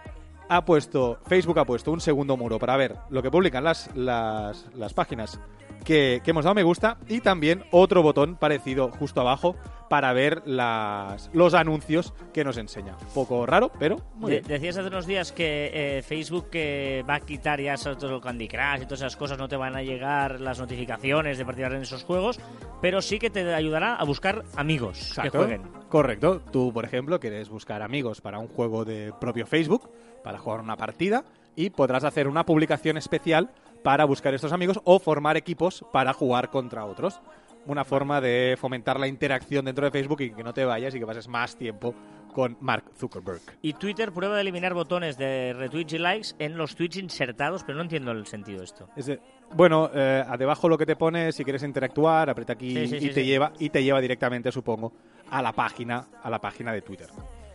ha 0.50 0.66
puesto, 0.66 1.20
Facebook 1.28 1.60
ha 1.60 1.66
puesto 1.66 1.92
un 1.92 2.02
segundo 2.02 2.36
muro 2.36 2.58
para 2.58 2.76
ver 2.78 2.96
lo 3.12 3.22
que 3.22 3.30
publican 3.30 3.64
las, 3.64 3.96
las, 3.96 4.66
las 4.74 4.94
páginas 4.96 5.40
que, 5.84 6.22
que 6.24 6.32
hemos 6.32 6.44
dado 6.46 6.56
me 6.56 6.64
gusta 6.64 6.98
y 7.08 7.22
también 7.22 7.64
otro 7.72 8.02
botón 8.02 8.36
parecido 8.36 8.90
justo 8.92 9.22
abajo 9.22 9.56
para 9.90 10.14
ver 10.14 10.42
las, 10.46 11.30
los 11.34 11.54
anuncios 11.54 12.14
que 12.34 12.46
nos 12.46 12.58
enseña. 12.58 12.96
Poco 13.14 13.46
raro, 13.46 13.72
pero 13.78 13.98
muy 14.16 14.32
De- 14.32 14.38
bien. 14.40 14.48
decías 14.48 14.78
hace 14.78 14.88
unos 14.88 15.06
días 15.06 15.32
que 15.34 15.98
eh, 15.98 16.02
Facebook 16.02 16.50
que 16.50 17.04
va 17.10 17.16
a 17.16 17.20
quitar 17.20 17.60
ya 17.60 17.76
todo 17.76 18.16
el 18.16 18.22
Candy 18.22 18.48
Crush 18.48 18.84
y 18.84 18.86
todas 18.86 19.02
esas 19.02 19.18
cosas, 19.18 19.38
no 19.38 19.50
te 19.50 19.58
van 19.58 19.76
a 19.76 19.82
llegar 19.84 20.40
las 20.40 20.60
notificaciones 20.60 21.38
de 21.38 21.46
participar 21.46 21.74
en 21.76 21.82
esos 21.82 22.04
juegos, 22.06 22.40
pero 22.82 23.02
sí 23.02 23.20
que 23.20 23.30
te 23.30 23.54
ayudará 23.54 23.96
a 23.96 24.04
buscar 24.06 24.44
amigos 24.56 25.14
que 25.22 25.30
jueguen. 25.30 25.64
Correcto. 25.90 26.42
Tú, 26.52 26.72
por 26.72 26.86
ejemplo, 26.86 27.20
quieres 27.20 27.50
buscar 27.50 27.82
amigos 27.82 28.22
para 28.22 28.40
un 28.40 28.48
juego 28.48 28.86
de 28.86 29.12
propio 29.20 29.46
Facebook, 29.46 29.90
para 30.24 30.38
jugar 30.38 30.62
una 30.62 30.78
partida, 30.78 31.26
y 31.54 31.70
podrás 31.70 32.06
hacer 32.06 32.30
una 32.30 32.46
publicación 32.46 32.96
especial 32.96 33.52
para 33.84 34.06
buscar 34.06 34.34
estos 34.34 34.52
amigos 34.54 34.80
o 34.84 35.00
formar 35.00 35.38
equipos 35.38 35.84
para 35.92 36.14
jugar 36.14 36.50
contra 36.50 36.86
otros. 36.86 37.20
Una 37.68 37.84
forma 37.86 38.20
de 38.22 38.58
fomentar 38.60 39.00
la 39.00 39.08
interacción 39.08 39.66
dentro 39.66 39.86
de 39.86 39.92
Facebook 39.92 40.22
y 40.22 40.32
que 40.32 40.44
no 40.44 40.54
te 40.54 40.66
vayas 40.66 40.96
y 40.96 41.00
que 41.00 41.06
pases 41.06 41.28
más 41.28 41.56
tiempo 41.56 41.94
con 42.34 42.58
Mark 42.62 42.86
Zuckerberg. 42.98 43.42
Y 43.62 43.74
Twitter 43.74 44.12
prueba 44.12 44.36
de 44.36 44.42
eliminar 44.42 44.74
botones 44.74 45.18
de 45.18 45.54
retweets 45.54 45.94
y 45.94 45.98
likes 46.00 46.28
en 46.40 46.58
los 46.58 46.76
tweets 46.76 46.98
insertados, 46.98 47.64
pero 47.64 47.76
no 47.76 47.84
entiendo 47.84 48.12
el 48.12 48.26
sentido 48.26 48.60
de 48.60 48.66
esto. 48.66 48.88
Es 48.96 49.06
de- 49.06 49.20
bueno, 49.54 49.92
eh, 49.94 50.24
debajo 50.40 50.70
lo 50.70 50.78
que 50.78 50.86
te 50.86 50.96
pone, 50.96 51.32
si 51.34 51.44
quieres 51.44 51.62
interactuar, 51.62 52.30
aprieta 52.30 52.54
aquí 52.54 52.74
Sí, 52.74 52.88
sí, 52.88 52.96
y 52.96 53.00
sí, 53.02 53.10
te 53.10 53.26
lleva 53.26 53.52
y 53.60 53.70
te 53.70 53.84
lleva 53.84 54.00
directamente, 54.02 54.52
supongo, 54.52 54.94
a 55.30 55.42
la 55.42 55.52
página, 55.52 56.08
a 56.24 56.30
la 56.30 56.40
página 56.40 56.72
de 56.74 56.82
Twitter. 56.82 57.10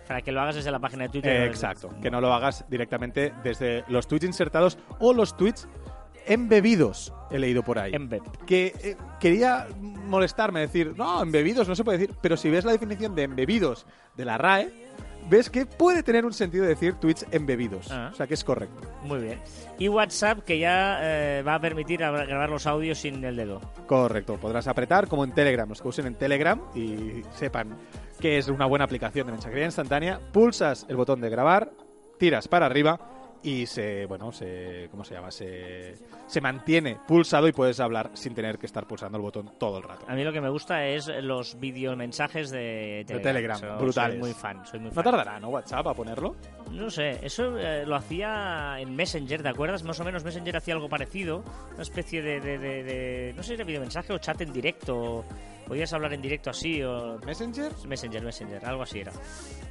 Para 0.06 0.22
que 0.22 0.30
lo 0.30 0.40
hagas 0.40 0.54
desde 0.56 0.70
la 0.70 0.78
página 0.78 1.04
de 1.04 1.08
Twitter. 1.08 1.32
Eh, 1.42 1.46
exacto, 1.46 1.90
que 2.00 2.10
no 2.12 2.20
lo 2.20 2.32
hagas 2.32 2.64
directamente 2.68 3.32
desde 3.42 3.82
los 3.88 4.06
tweets 4.06 4.26
insertados 4.26 4.78
o 5.00 5.12
los 5.12 5.36
tweets 5.36 5.66
embebidos, 6.26 7.12
he 7.30 7.38
leído 7.38 7.62
por 7.62 7.78
ahí. 7.78 7.92
Embed. 7.94 8.22
que 8.46 8.74
eh, 8.82 8.96
quería 9.20 9.66
molestarme, 9.80 10.60
decir, 10.60 10.94
no, 10.96 11.22
embebidos 11.22 11.68
no 11.68 11.74
se 11.74 11.84
puede 11.84 11.98
decir, 11.98 12.14
pero 12.20 12.36
si 12.36 12.50
ves 12.50 12.64
la 12.64 12.72
definición 12.72 13.14
de 13.14 13.22
embebidos 13.24 13.86
de 14.16 14.24
la 14.24 14.38
RAE, 14.38 14.70
ves 15.28 15.50
que 15.50 15.66
puede 15.66 16.02
tener 16.04 16.24
un 16.24 16.32
sentido 16.32 16.64
decir 16.64 16.94
tweets 16.94 17.26
embebidos. 17.32 17.90
Ah. 17.90 18.10
O 18.12 18.16
sea 18.16 18.26
que 18.26 18.34
es 18.34 18.44
correcto. 18.44 18.88
Muy 19.02 19.18
bien. 19.20 19.40
Y 19.78 19.88
WhatsApp 19.88 20.40
que 20.44 20.58
ya 20.58 20.98
eh, 21.02 21.42
va 21.42 21.56
a 21.56 21.60
permitir 21.60 22.00
gra- 22.00 22.26
grabar 22.26 22.48
los 22.50 22.66
audios 22.66 22.98
sin 22.98 23.24
el 23.24 23.34
dedo. 23.36 23.60
Correcto, 23.86 24.36
podrás 24.36 24.68
apretar 24.68 25.08
como 25.08 25.24
en 25.24 25.32
Telegram, 25.32 25.68
los 25.68 25.82
que 25.82 25.88
usen 25.88 26.06
en 26.06 26.14
Telegram 26.14 26.60
y 26.74 27.22
sepan 27.34 27.76
que 28.20 28.38
es 28.38 28.48
una 28.48 28.66
buena 28.66 28.84
aplicación 28.84 29.26
de 29.26 29.32
mensajería 29.32 29.66
instantánea, 29.66 30.20
pulsas 30.32 30.86
el 30.88 30.96
botón 30.96 31.20
de 31.20 31.28
grabar, 31.28 31.70
tiras 32.18 32.48
para 32.48 32.64
arriba 32.66 32.98
y 33.42 33.66
se, 33.66 34.06
bueno, 34.06 34.32
se, 34.32 34.88
¿cómo 34.90 35.04
se 35.04 35.14
llama? 35.14 35.30
Se, 35.30 35.94
se 36.26 36.40
mantiene 36.40 36.98
pulsado 37.06 37.46
y 37.48 37.52
puedes 37.52 37.78
hablar 37.80 38.10
sin 38.14 38.34
tener 38.34 38.58
que 38.58 38.66
estar 38.66 38.86
pulsando 38.86 39.18
el 39.18 39.22
botón 39.22 39.52
todo 39.58 39.78
el 39.78 39.84
rato. 39.84 40.04
A 40.08 40.14
mí 40.14 40.24
lo 40.24 40.32
que 40.32 40.40
me 40.40 40.48
gusta 40.48 40.84
es 40.86 41.06
los 41.22 41.58
videomensajes 41.60 42.50
de 42.50 43.04
Telegram. 43.06 43.22
Telegram, 43.22 43.58
So- 43.60 43.78
brutales. 43.78 44.14
Soy 44.14 44.20
muy 44.20 44.32
fan, 44.32 44.66
soy 44.66 44.80
muy 44.80 44.88
No 44.88 44.94
fan. 44.94 45.04
tardará, 45.04 45.38
¿no? 45.40 45.48
WhatsApp 45.48 45.86
a 45.86 45.94
ponerlo. 45.94 46.34
No 46.72 46.90
sé, 46.90 47.18
eso 47.24 47.56
eh, 47.58 47.86
lo 47.86 47.94
hacía 47.96 48.76
en 48.80 48.94
Messenger, 48.96 49.42
¿te 49.42 49.48
acuerdas? 49.48 49.84
Más 49.84 50.00
o 50.00 50.04
menos 50.04 50.24
Messenger 50.24 50.56
hacía 50.56 50.74
algo 50.74 50.88
parecido, 50.88 51.44
una 51.74 51.82
especie 51.82 52.22
de, 52.22 52.40
de, 52.40 52.58
de- 52.58 52.82
de- 52.82 53.32
no 53.36 53.42
sé 53.42 53.48
si 53.50 53.54
era 53.54 53.64
videomensaje 53.64 54.12
o 54.12 54.18
chat 54.18 54.40
en 54.40 54.52
directo, 54.52 55.24
podías 55.66 55.92
hablar 55.92 56.12
en 56.12 56.22
directo 56.22 56.50
así 56.50 56.82
o... 56.82 57.18
Messenger. 57.24 57.72
Messenger, 57.86 58.22
Messenger, 58.22 58.64
algo 58.64 58.82
así 58.82 59.00
era. 59.00 59.12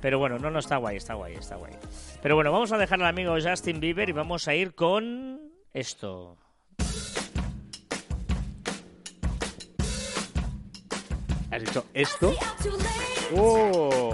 Pero 0.02 0.20
bueno, 0.20 0.38
no, 0.38 0.52
no, 0.52 0.60
está 0.60 0.78
guay, 0.78 0.98
está 0.98 1.16
guay, 1.16 1.34
está 1.34 1.56
guay. 1.56 1.74
Pero 2.22 2.36
bueno, 2.36 2.52
vamos 2.52 2.72
a 2.72 2.78
dejar 2.78 3.02
al 3.02 3.08
amigo 3.08 3.36
Justin 3.42 3.80
Bieber 3.80 4.10
y 4.10 4.12
vamos 4.12 4.48
a 4.48 4.56
ir 4.56 4.76
con 4.76 5.40
esto. 5.74 6.38
¿Has 11.52 11.62
dicho 11.62 11.86
esto? 11.94 12.34
¡Oh! 13.36 14.14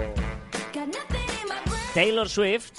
Taylor 1.94 2.28
Swift 2.28 2.72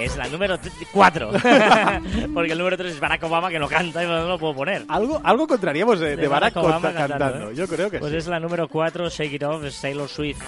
es 0.00 0.16
la 0.16 0.28
número 0.28 0.58
4. 0.92 1.30
Porque 2.34 2.52
el 2.52 2.58
número 2.58 2.76
3 2.76 2.92
es 2.94 3.00
Barack 3.00 3.22
Obama 3.24 3.48
que 3.50 3.58
no 3.58 3.68
canta 3.68 4.02
y 4.02 4.06
no 4.06 4.26
lo 4.28 4.38
puedo 4.38 4.54
poner. 4.54 4.84
Algo, 4.88 5.20
algo 5.24 5.46
contraríamos 5.46 5.98
de, 6.00 6.10
De 6.10 6.16
de 6.16 6.28
Barack, 6.28 6.54
Barack 6.54 6.64
Obama 6.68 6.92
cantando. 6.92 7.18
cantando. 7.24 7.52
Yo 7.52 7.66
creo 7.68 7.90
que 7.90 7.98
Pues 7.98 8.12
sí. 8.12 8.18
es 8.18 8.26
la 8.26 8.40
número 8.40 8.68
4, 8.68 9.08
Shake 9.08 9.32
It 9.34 9.42
Off, 9.44 9.64
es 9.64 9.80
Taylor 9.80 10.08
Swift. 10.08 10.42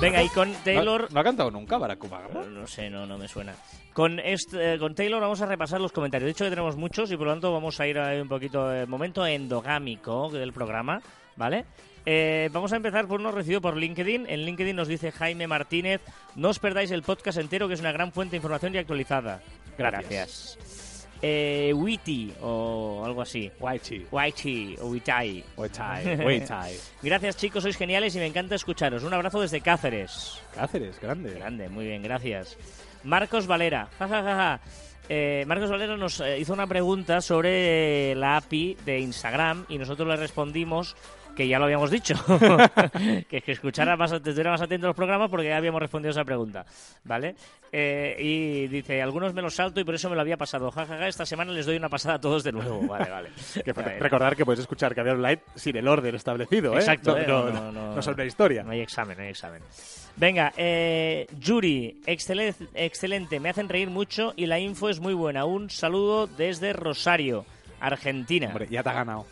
Venga, 0.00 0.20
y 0.22 0.28
con 0.30 0.52
Taylor... 0.64 1.02
¿No, 1.02 1.08
no 1.14 1.20
ha 1.20 1.24
cantado 1.24 1.50
nunca 1.50 1.78
Barack 1.78 2.02
Obama? 2.04 2.28
No, 2.34 2.44
no 2.46 2.66
sé, 2.66 2.90
no, 2.90 3.06
no 3.06 3.18
me 3.18 3.28
suena. 3.28 3.54
Con, 3.92 4.18
este, 4.18 4.74
eh, 4.74 4.78
con 4.78 4.94
Taylor 4.96 5.20
vamos 5.20 5.40
a 5.42 5.46
repasar 5.46 5.80
los 5.80 5.92
comentarios. 5.92 6.26
De 6.26 6.32
hecho, 6.32 6.44
que 6.44 6.50
tenemos 6.50 6.76
muchos 6.76 7.12
y 7.12 7.16
por 7.16 7.26
lo 7.26 7.32
tanto 7.34 7.52
vamos 7.52 7.78
a 7.78 7.86
ir 7.86 7.98
a 7.98 8.20
un 8.20 8.28
poquito 8.28 8.68
de 8.68 8.86
momento 8.86 9.24
endogámico 9.24 10.28
del 10.30 10.52
programa, 10.52 11.00
¿vale? 11.36 11.64
Eh, 12.04 12.48
vamos 12.52 12.72
a 12.72 12.76
empezar 12.76 13.06
por 13.06 13.20
uno 13.20 13.30
recibido 13.30 13.60
por 13.60 13.76
LinkedIn. 13.76 14.26
En 14.28 14.44
LinkedIn 14.44 14.74
nos 14.76 14.88
dice 14.88 15.12
Jaime 15.12 15.46
Martínez, 15.46 16.00
no 16.34 16.48
os 16.48 16.58
perdáis 16.58 16.90
el 16.90 17.02
podcast 17.02 17.38
entero 17.38 17.68
que 17.68 17.74
es 17.74 17.80
una 17.80 17.92
gran 17.92 18.12
fuente 18.12 18.32
de 18.32 18.38
información 18.38 18.74
y 18.74 18.78
actualizada. 18.78 19.40
Gracias. 19.78 20.58
Eh, 21.24 21.72
Witty 21.72 22.34
o 22.42 23.02
algo 23.04 23.22
así. 23.22 23.50
Waichi. 23.60 24.06
Waichi 24.10 24.76
o 24.80 24.88
Witai. 24.88 25.44
Waichai. 25.56 26.76
Gracias 27.02 27.36
chicos, 27.36 27.62
sois 27.62 27.76
geniales 27.76 28.16
y 28.16 28.18
me 28.18 28.26
encanta 28.26 28.56
escucharos. 28.56 29.04
Un 29.04 29.14
abrazo 29.14 29.40
desde 29.40 29.60
Cáceres. 29.60 30.40
Cáceres, 30.52 31.00
grande. 31.00 31.34
Grande, 31.34 31.68
muy 31.68 31.86
bien, 31.86 32.02
gracias. 32.02 32.58
Marcos 33.04 33.46
Valera, 33.46 33.88
ja, 33.98 34.08
ja, 34.08 34.22
ja, 34.22 34.34
ja. 34.36 34.60
Eh, 35.08 35.44
Marcos 35.46 35.70
Valera 35.70 35.96
nos 35.96 36.20
eh, 36.20 36.38
hizo 36.38 36.52
una 36.52 36.66
pregunta 36.66 37.20
sobre 37.20 38.14
la 38.14 38.36
API 38.36 38.76
de 38.84 39.00
Instagram 39.00 39.66
y 39.68 39.78
nosotros 39.78 40.08
le 40.08 40.16
respondimos 40.16 40.96
que 41.34 41.48
ya 41.48 41.58
lo 41.58 41.64
habíamos 41.64 41.90
dicho, 41.90 42.14
que, 43.28 43.40
que 43.42 43.52
escuchara 43.52 43.96
más, 43.96 44.12
estuviera 44.12 44.50
más 44.50 44.60
atento 44.60 44.86
a 44.86 44.90
los 44.90 44.96
programas 44.96 45.30
porque 45.30 45.48
ya 45.48 45.56
habíamos 45.56 45.80
respondido 45.80 46.10
esa 46.10 46.24
pregunta, 46.24 46.64
¿vale? 47.04 47.34
Eh, 47.70 48.16
y 48.18 48.66
dice, 48.68 49.00
algunos 49.00 49.32
me 49.32 49.40
los 49.40 49.54
salto 49.54 49.80
y 49.80 49.84
por 49.84 49.94
eso 49.94 50.10
me 50.10 50.14
lo 50.14 50.20
había 50.20 50.36
pasado, 50.36 50.70
ja, 50.70 50.86
ja, 50.86 50.98
ja, 50.98 51.08
esta 51.08 51.24
semana 51.24 51.52
les 51.52 51.66
doy 51.66 51.76
una 51.76 51.88
pasada 51.88 52.16
a 52.16 52.20
todos 52.20 52.44
de 52.44 52.52
nuevo, 52.52 52.86
vale, 52.86 53.10
vale. 53.10 53.30
Que 53.64 53.72
recordar 53.72 54.36
que 54.36 54.44
puedes 54.44 54.60
escuchar 54.60 54.94
Caviar 54.94 55.18
Light 55.18 55.40
sin 55.54 55.76
el 55.76 55.88
orden 55.88 56.14
establecido, 56.14 56.74
¿eh? 56.74 56.78
Exacto, 56.78 57.12
no, 57.12 57.18
eh, 57.18 57.26
no, 57.26 57.44
no, 57.44 57.52
no, 57.52 57.72
no, 57.72 57.94
no 57.94 58.02
sobre 58.02 58.24
la 58.24 58.26
historia. 58.26 58.62
No 58.62 58.72
hay 58.72 58.80
examen, 58.80 59.16
no 59.16 59.22
hay 59.22 59.30
examen. 59.30 59.62
Venga, 60.16 60.52
eh, 60.56 61.26
Yuri, 61.38 62.00
excele- 62.06 62.54
excelente, 62.74 63.40
me 63.40 63.48
hacen 63.48 63.68
reír 63.68 63.88
mucho 63.90 64.34
y 64.36 64.46
la 64.46 64.58
info 64.60 64.88
es 64.88 65.00
muy 65.00 65.14
buena. 65.14 65.44
Un 65.44 65.70
saludo 65.70 66.26
desde 66.26 66.72
Rosario, 66.72 67.44
Argentina. 67.80 68.48
Hombre, 68.48 68.68
ya 68.70 68.82
te 68.82 68.90
ha 68.90 68.92
ganado. 68.92 69.26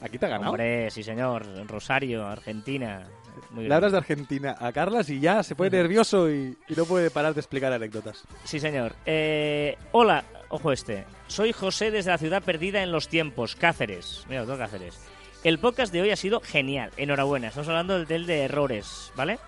¿Aquí 0.00 0.18
te 0.18 0.26
ha 0.26 0.28
ganado? 0.30 0.50
Hombre, 0.50 0.90
sí 0.90 1.02
señor, 1.02 1.46
Rosario, 1.68 2.26
Argentina. 2.26 3.06
Muy. 3.50 3.68
Le 3.68 3.74
hablas 3.74 3.92
de 3.92 3.98
Argentina 3.98 4.56
a 4.58 4.72
Carlas 4.72 5.08
y 5.10 5.20
ya 5.20 5.42
se 5.42 5.54
pone 5.54 5.70
nervioso 5.70 6.30
y, 6.30 6.56
y 6.68 6.74
no 6.74 6.84
puede 6.86 7.10
parar 7.10 7.32
de 7.34 7.40
explicar 7.40 7.72
anécdotas. 7.72 8.24
Sí 8.44 8.58
señor. 8.60 8.94
Eh, 9.06 9.76
hola, 9.92 10.24
ojo 10.48 10.72
este. 10.72 11.04
Soy 11.28 11.52
José 11.52 11.90
desde 11.90 12.10
la 12.10 12.18
ciudad 12.18 12.42
perdida 12.42 12.82
en 12.82 12.92
los 12.92 13.08
tiempos, 13.08 13.54
Cáceres. 13.54 14.24
Mira, 14.28 14.44
todo 14.44 14.58
Cáceres. 14.58 14.98
El 15.44 15.58
podcast 15.58 15.92
de 15.92 16.00
hoy 16.02 16.10
ha 16.10 16.16
sido 16.16 16.40
genial, 16.40 16.90
enhorabuena. 16.96 17.48
Estamos 17.48 17.68
hablando 17.68 18.04
del 18.04 18.26
de 18.26 18.40
errores, 18.44 19.12
¿vale? 19.16 19.38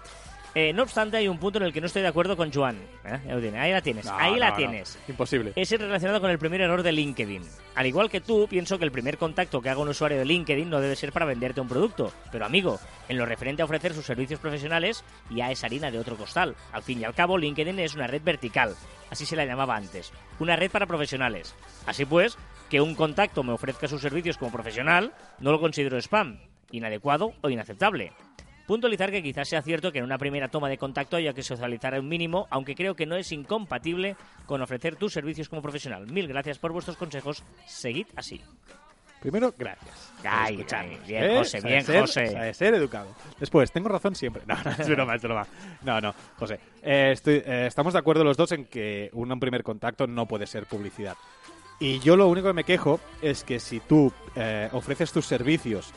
Eh, 0.61 0.73
no 0.73 0.83
obstante, 0.83 1.17
hay 1.17 1.29
un 1.29 1.39
punto 1.39 1.61
en 1.61 1.67
el 1.67 1.73
que 1.73 1.81
no 1.81 1.87
estoy 1.87 2.03
de 2.03 2.09
acuerdo 2.09 2.37
con 2.37 2.53
Joan. 2.53 2.79
¿Eh? 3.05 3.55
Ahí 3.57 3.71
la 3.71 3.81
tienes, 3.81 4.07
No, 4.07 4.17
ahí 4.19 4.37
la 4.41 4.47
no, 4.47 4.51
no. 4.51 4.57
tienes. 4.57 4.99
Imposible. 5.07 5.53
Es 5.55 5.71
el 5.71 5.79
relacionado 5.79 6.21
con 6.21 6.31
el 6.31 6.39
primer 6.41 6.61
error 6.61 6.83
de 6.83 6.91
LinkedIn. 6.91 7.45
Al 7.77 7.87
igual 7.87 8.11
que 8.11 8.21
tú, 8.21 8.49
pienso 8.51 8.77
que 8.77 8.85
el 8.85 8.91
primer 8.91 9.19
contacto 9.19 9.63
que 9.63 9.71
haga 9.71 9.81
un 9.81 9.89
usuario 9.91 10.19
de 10.19 10.25
LinkedIn 10.25 10.69
no 10.69 10.81
debe 10.81 10.97
ser 10.97 11.13
para 11.13 11.27
venderte 11.27 11.61
un 11.61 11.69
producto. 11.69 12.13
Pero 12.33 12.45
amigo, 12.45 12.81
en 13.09 13.19
lo 13.19 13.25
referente 13.25 13.63
a 13.63 13.67
ofrecer 13.67 13.95
sus 13.95 14.05
servicios 14.05 14.41
profesionales, 14.41 15.05
ya 15.31 15.49
es 15.53 15.63
harina 15.63 15.93
de 15.93 16.01
otro 16.01 16.17
costal. 16.17 16.57
Al 16.73 16.83
fin 16.83 17.01
y 17.01 17.05
al 17.05 17.15
cabo, 17.15 17.39
LinkedIn 17.39 17.79
es 17.79 17.95
una 17.95 18.09
red 18.09 18.23
vertical. 18.25 18.75
Así 19.11 19.27
se 19.27 19.37
la 19.37 19.45
llamaba 19.45 19.77
antes. 19.77 20.13
Una 20.41 20.57
red 20.57 20.73
para 20.73 20.87
profesionales. 20.87 21.55
Así 21.87 22.05
pues, 22.05 22.37
que 22.69 22.81
un 22.81 22.97
contacto 22.97 23.45
me 23.45 23.53
ofrezca 23.53 23.87
sus 23.87 24.03
servicios 24.03 24.39
como 24.39 24.51
profesional, 24.51 25.13
no 25.39 25.53
lo 25.53 25.61
considero 25.61 25.99
spam, 25.99 26.41
inadecuado 26.73 27.33
o 27.43 27.49
inaceptable. 27.49 28.13
Puntualizar 28.69 29.11
que 29.11 29.23
quizás 29.23 29.49
sea 29.49 29.63
cierto 29.63 29.91
que 29.91 29.99
en 29.99 30.05
una 30.05 30.19
primera 30.19 30.49
toma 30.49 30.69
de 30.69 30.77
contacto 30.77 31.17
haya 31.17 31.33
que 31.33 31.43
socializar 31.43 31.99
un 31.99 32.07
mínimo, 32.07 32.47
aunque 32.51 32.75
creo 32.75 32.95
que 32.95 33.07
no 33.07 33.17
es 33.17 33.33
incompatible 33.33 34.15
con 34.45 34.61
ofrecer 34.61 34.95
tus 34.97 35.15
servicios 35.15 35.49
como 35.49 35.63
profesional. 35.63 36.07
Mil 36.07 36.29
gracias 36.29 36.59
por 36.59 36.73
vuestros 36.73 36.99
consejos. 36.99 37.43
Seguid 37.67 38.07
así. 38.15 38.43
Primero, 39.23 39.53
gracias. 39.59 40.13
Ay, 40.23 40.65
bien, 41.07 41.25
¿eh? 41.25 41.39
José, 41.39 41.61
bien, 41.63 41.83
ser- 41.83 42.01
José. 42.03 42.55
ser 42.55 42.75
educado. 42.75 43.09
Después, 43.41 43.73
tengo 43.73 43.89
razón 43.89 44.15
siempre. 44.15 44.43
No, 44.47 44.55
no, 44.63 44.71
es 44.71 44.87
broma, 44.89 45.15
es 45.15 45.23
broma. 45.23 45.47
No, 45.83 46.01
no, 46.03 46.15
José. 46.39 46.61
eh, 46.83 47.13
estoy- 47.15 47.43
eh, 47.45 47.65
estamos 47.67 47.95
de 47.95 47.99
acuerdo 48.01 48.23
los 48.23 48.37
dos 48.37 48.53
en 48.53 48.67
que 48.67 49.09
un 49.15 49.41
primer 49.41 49.63
contacto 49.65 50.07
no 50.07 50.27
puede 50.27 50.47
ser 50.47 50.67
publicidad. 50.67 51.17
Y 51.81 52.01
yo 52.01 52.17
lo 52.19 52.29
único 52.29 52.49
que 52.49 52.53
me 52.53 52.65
quejo 52.65 53.01
es 53.23 53.45
que 53.45 53.59
si 53.61 53.81
tú 53.81 54.13
ofreces 54.73 55.11
tus 55.11 55.25
servicios 55.25 55.91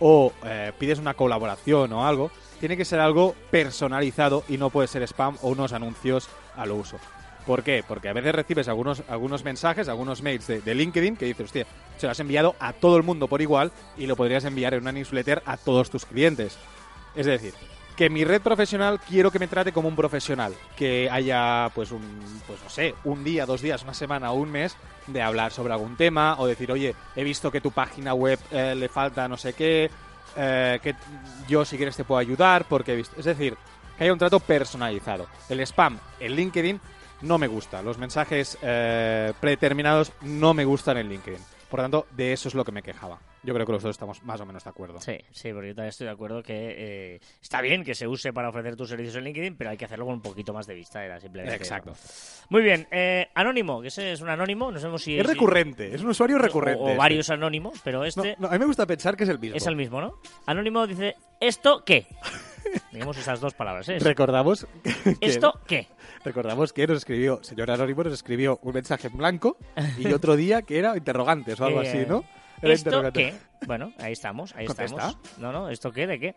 o 0.00 0.32
eh, 0.44 0.72
pides 0.78 0.98
una 0.98 1.14
colaboración 1.14 1.92
o 1.92 2.06
algo, 2.06 2.30
tiene 2.60 2.76
que 2.76 2.84
ser 2.84 3.00
algo 3.00 3.34
personalizado 3.50 4.44
y 4.48 4.56
no 4.56 4.70
puede 4.70 4.88
ser 4.88 5.02
spam 5.02 5.36
o 5.42 5.48
unos 5.48 5.72
anuncios 5.72 6.28
al 6.56 6.72
uso. 6.72 6.98
¿Por 7.46 7.62
qué? 7.62 7.84
Porque 7.86 8.08
a 8.08 8.12
veces 8.12 8.34
recibes 8.34 8.66
algunos, 8.66 9.04
algunos 9.08 9.44
mensajes, 9.44 9.88
algunos 9.88 10.20
mails 10.20 10.48
de, 10.48 10.74
LinkedIn 10.74 11.16
que 11.16 11.26
dices, 11.26 11.44
hostia, 11.44 11.66
se 11.96 12.06
lo 12.06 12.10
has 12.10 12.18
enviado 12.18 12.56
a 12.58 12.72
todo 12.72 12.96
el 12.96 13.04
mundo 13.04 13.28
por 13.28 13.40
igual 13.40 13.70
y 13.96 14.06
lo 14.06 14.16
podrías 14.16 14.44
enviar 14.44 14.74
en 14.74 14.82
una 14.82 14.92
newsletter 14.92 15.42
a 15.46 15.56
todos 15.56 15.88
tus 15.88 16.04
clientes. 16.04 16.58
Es 17.14 17.26
decir, 17.26 17.54
que 17.96 18.10
mi 18.10 18.24
red 18.24 18.42
profesional 18.42 19.00
quiero 19.00 19.30
que 19.30 19.38
me 19.38 19.48
trate 19.48 19.72
como 19.72 19.88
un 19.88 19.96
profesional, 19.96 20.54
que 20.76 21.08
haya, 21.10 21.70
pues, 21.74 21.90
un, 21.90 22.02
pues 22.46 22.62
no 22.62 22.68
sé, 22.68 22.94
un 23.04 23.24
día, 23.24 23.46
dos 23.46 23.62
días, 23.62 23.82
una 23.82 23.94
semana 23.94 24.30
o 24.32 24.34
un 24.34 24.50
mes 24.50 24.76
de 25.06 25.22
hablar 25.22 25.50
sobre 25.50 25.72
algún 25.72 25.96
tema 25.96 26.36
o 26.38 26.46
decir, 26.46 26.70
oye, 26.70 26.94
he 27.14 27.24
visto 27.24 27.50
que 27.50 27.60
tu 27.60 27.70
página 27.70 28.12
web 28.12 28.38
eh, 28.50 28.74
le 28.76 28.88
falta 28.88 29.26
no 29.28 29.36
sé 29.36 29.54
qué, 29.54 29.90
eh, 30.36 30.78
que 30.82 30.94
yo 31.48 31.64
si 31.64 31.76
quieres 31.76 31.96
te 31.96 32.04
puedo 32.04 32.18
ayudar 32.18 32.66
porque 32.68 32.92
he 32.92 32.96
visto... 32.96 33.18
Es 33.18 33.24
decir, 33.24 33.56
que 33.96 34.04
haya 34.04 34.12
un 34.12 34.18
trato 34.18 34.40
personalizado. 34.40 35.26
El 35.48 35.60
spam 35.60 35.98
en 36.20 36.32
LinkedIn 36.32 36.80
no 37.22 37.38
me 37.38 37.46
gusta. 37.46 37.80
Los 37.80 37.96
mensajes 37.96 38.58
eh, 38.60 39.32
predeterminados 39.40 40.12
no 40.20 40.52
me 40.52 40.66
gustan 40.66 40.98
en 40.98 41.08
LinkedIn. 41.08 41.40
Por 41.70 41.80
tanto, 41.80 42.06
de 42.12 42.32
eso 42.32 42.48
es 42.48 42.54
lo 42.54 42.64
que 42.64 42.72
me 42.72 42.82
quejaba. 42.82 43.18
Yo 43.42 43.54
creo 43.54 43.66
que 43.66 43.72
los 43.72 43.82
dos 43.82 43.90
estamos 43.90 44.22
más 44.22 44.40
o 44.40 44.46
menos 44.46 44.64
de 44.64 44.70
acuerdo. 44.70 45.00
Sí, 45.00 45.18
sí, 45.32 45.52
porque 45.52 45.68
yo 45.68 45.74
también 45.74 45.88
estoy 45.88 46.06
de 46.06 46.12
acuerdo 46.12 46.42
que 46.42 46.74
eh, 47.16 47.20
está 47.42 47.60
bien 47.60 47.84
que 47.84 47.94
se 47.94 48.06
use 48.06 48.32
para 48.32 48.48
ofrecer 48.48 48.76
tus 48.76 48.88
servicios 48.88 49.16
en 49.16 49.24
LinkedIn, 49.24 49.56
pero 49.56 49.70
hay 49.70 49.76
que 49.76 49.84
hacerlo 49.84 50.04
con 50.04 50.14
un 50.14 50.22
poquito 50.22 50.52
más 50.52 50.66
de 50.66 50.74
vista, 50.74 51.04
era 51.04 51.20
simplemente. 51.20 51.56
Exacto. 51.56 51.92
Muy 52.50 52.62
bien, 52.62 52.86
eh, 52.90 53.28
Anónimo, 53.34 53.80
que 53.80 53.88
ese 53.88 54.12
es 54.12 54.20
un 54.20 54.28
anónimo, 54.28 54.70
no 54.70 54.78
sabemos 54.78 55.02
si 55.02 55.18
es... 55.18 55.26
recurrente, 55.26 55.94
es 55.94 56.02
un 56.02 56.08
usuario 56.08 56.38
recurrente. 56.38 56.82
O, 56.82 56.86
este. 56.86 56.98
varios 56.98 57.30
anónimos, 57.30 57.80
pero 57.82 58.04
este... 58.04 58.36
No, 58.38 58.48
a 58.48 58.52
mí 58.52 58.58
me 58.58 58.66
gusta 58.66 58.86
pensar 58.86 59.16
que 59.16 59.24
es 59.24 59.30
el 59.30 59.38
mismo. 59.38 59.56
Es 59.56 59.66
el 59.66 59.76
mismo, 59.76 60.00
¿no? 60.00 60.20
Anónimo 60.46 60.86
dice, 60.86 61.16
¿esto 61.40 61.84
qué? 61.84 62.06
Digamos 62.92 63.16
esas 63.18 63.40
dos 63.40 63.54
palabras, 63.54 63.88
¿eh? 63.88 63.98
Recordamos... 63.98 64.66
¿Esto 65.20 65.60
qué? 65.66 65.88
Recordamos 66.24 66.72
que 66.72 66.86
nos 66.86 66.98
escribió, 66.98 67.42
señor 67.42 67.70
Anónimo 67.70 68.04
nos 68.04 68.14
escribió 68.14 68.58
un 68.62 68.74
mensaje 68.74 69.08
en 69.08 69.16
blanco 69.16 69.56
y 69.98 70.12
otro 70.12 70.36
día 70.36 70.62
que 70.62 70.78
era 70.78 70.96
interrogantes 70.96 71.60
o 71.60 71.64
algo 71.64 71.80
así, 71.80 72.04
¿no? 72.08 72.24
¿Esto 72.62 73.12
qué? 73.12 73.34
Bueno, 73.66 73.92
ahí 73.98 74.12
estamos, 74.12 74.54
ahí 74.56 74.66
estamos. 74.66 75.18
No, 75.38 75.52
no, 75.52 75.68
¿esto 75.68 75.92
qué? 75.92 76.06
¿De 76.06 76.18
qué? 76.18 76.36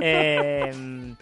eh, 0.00 1.14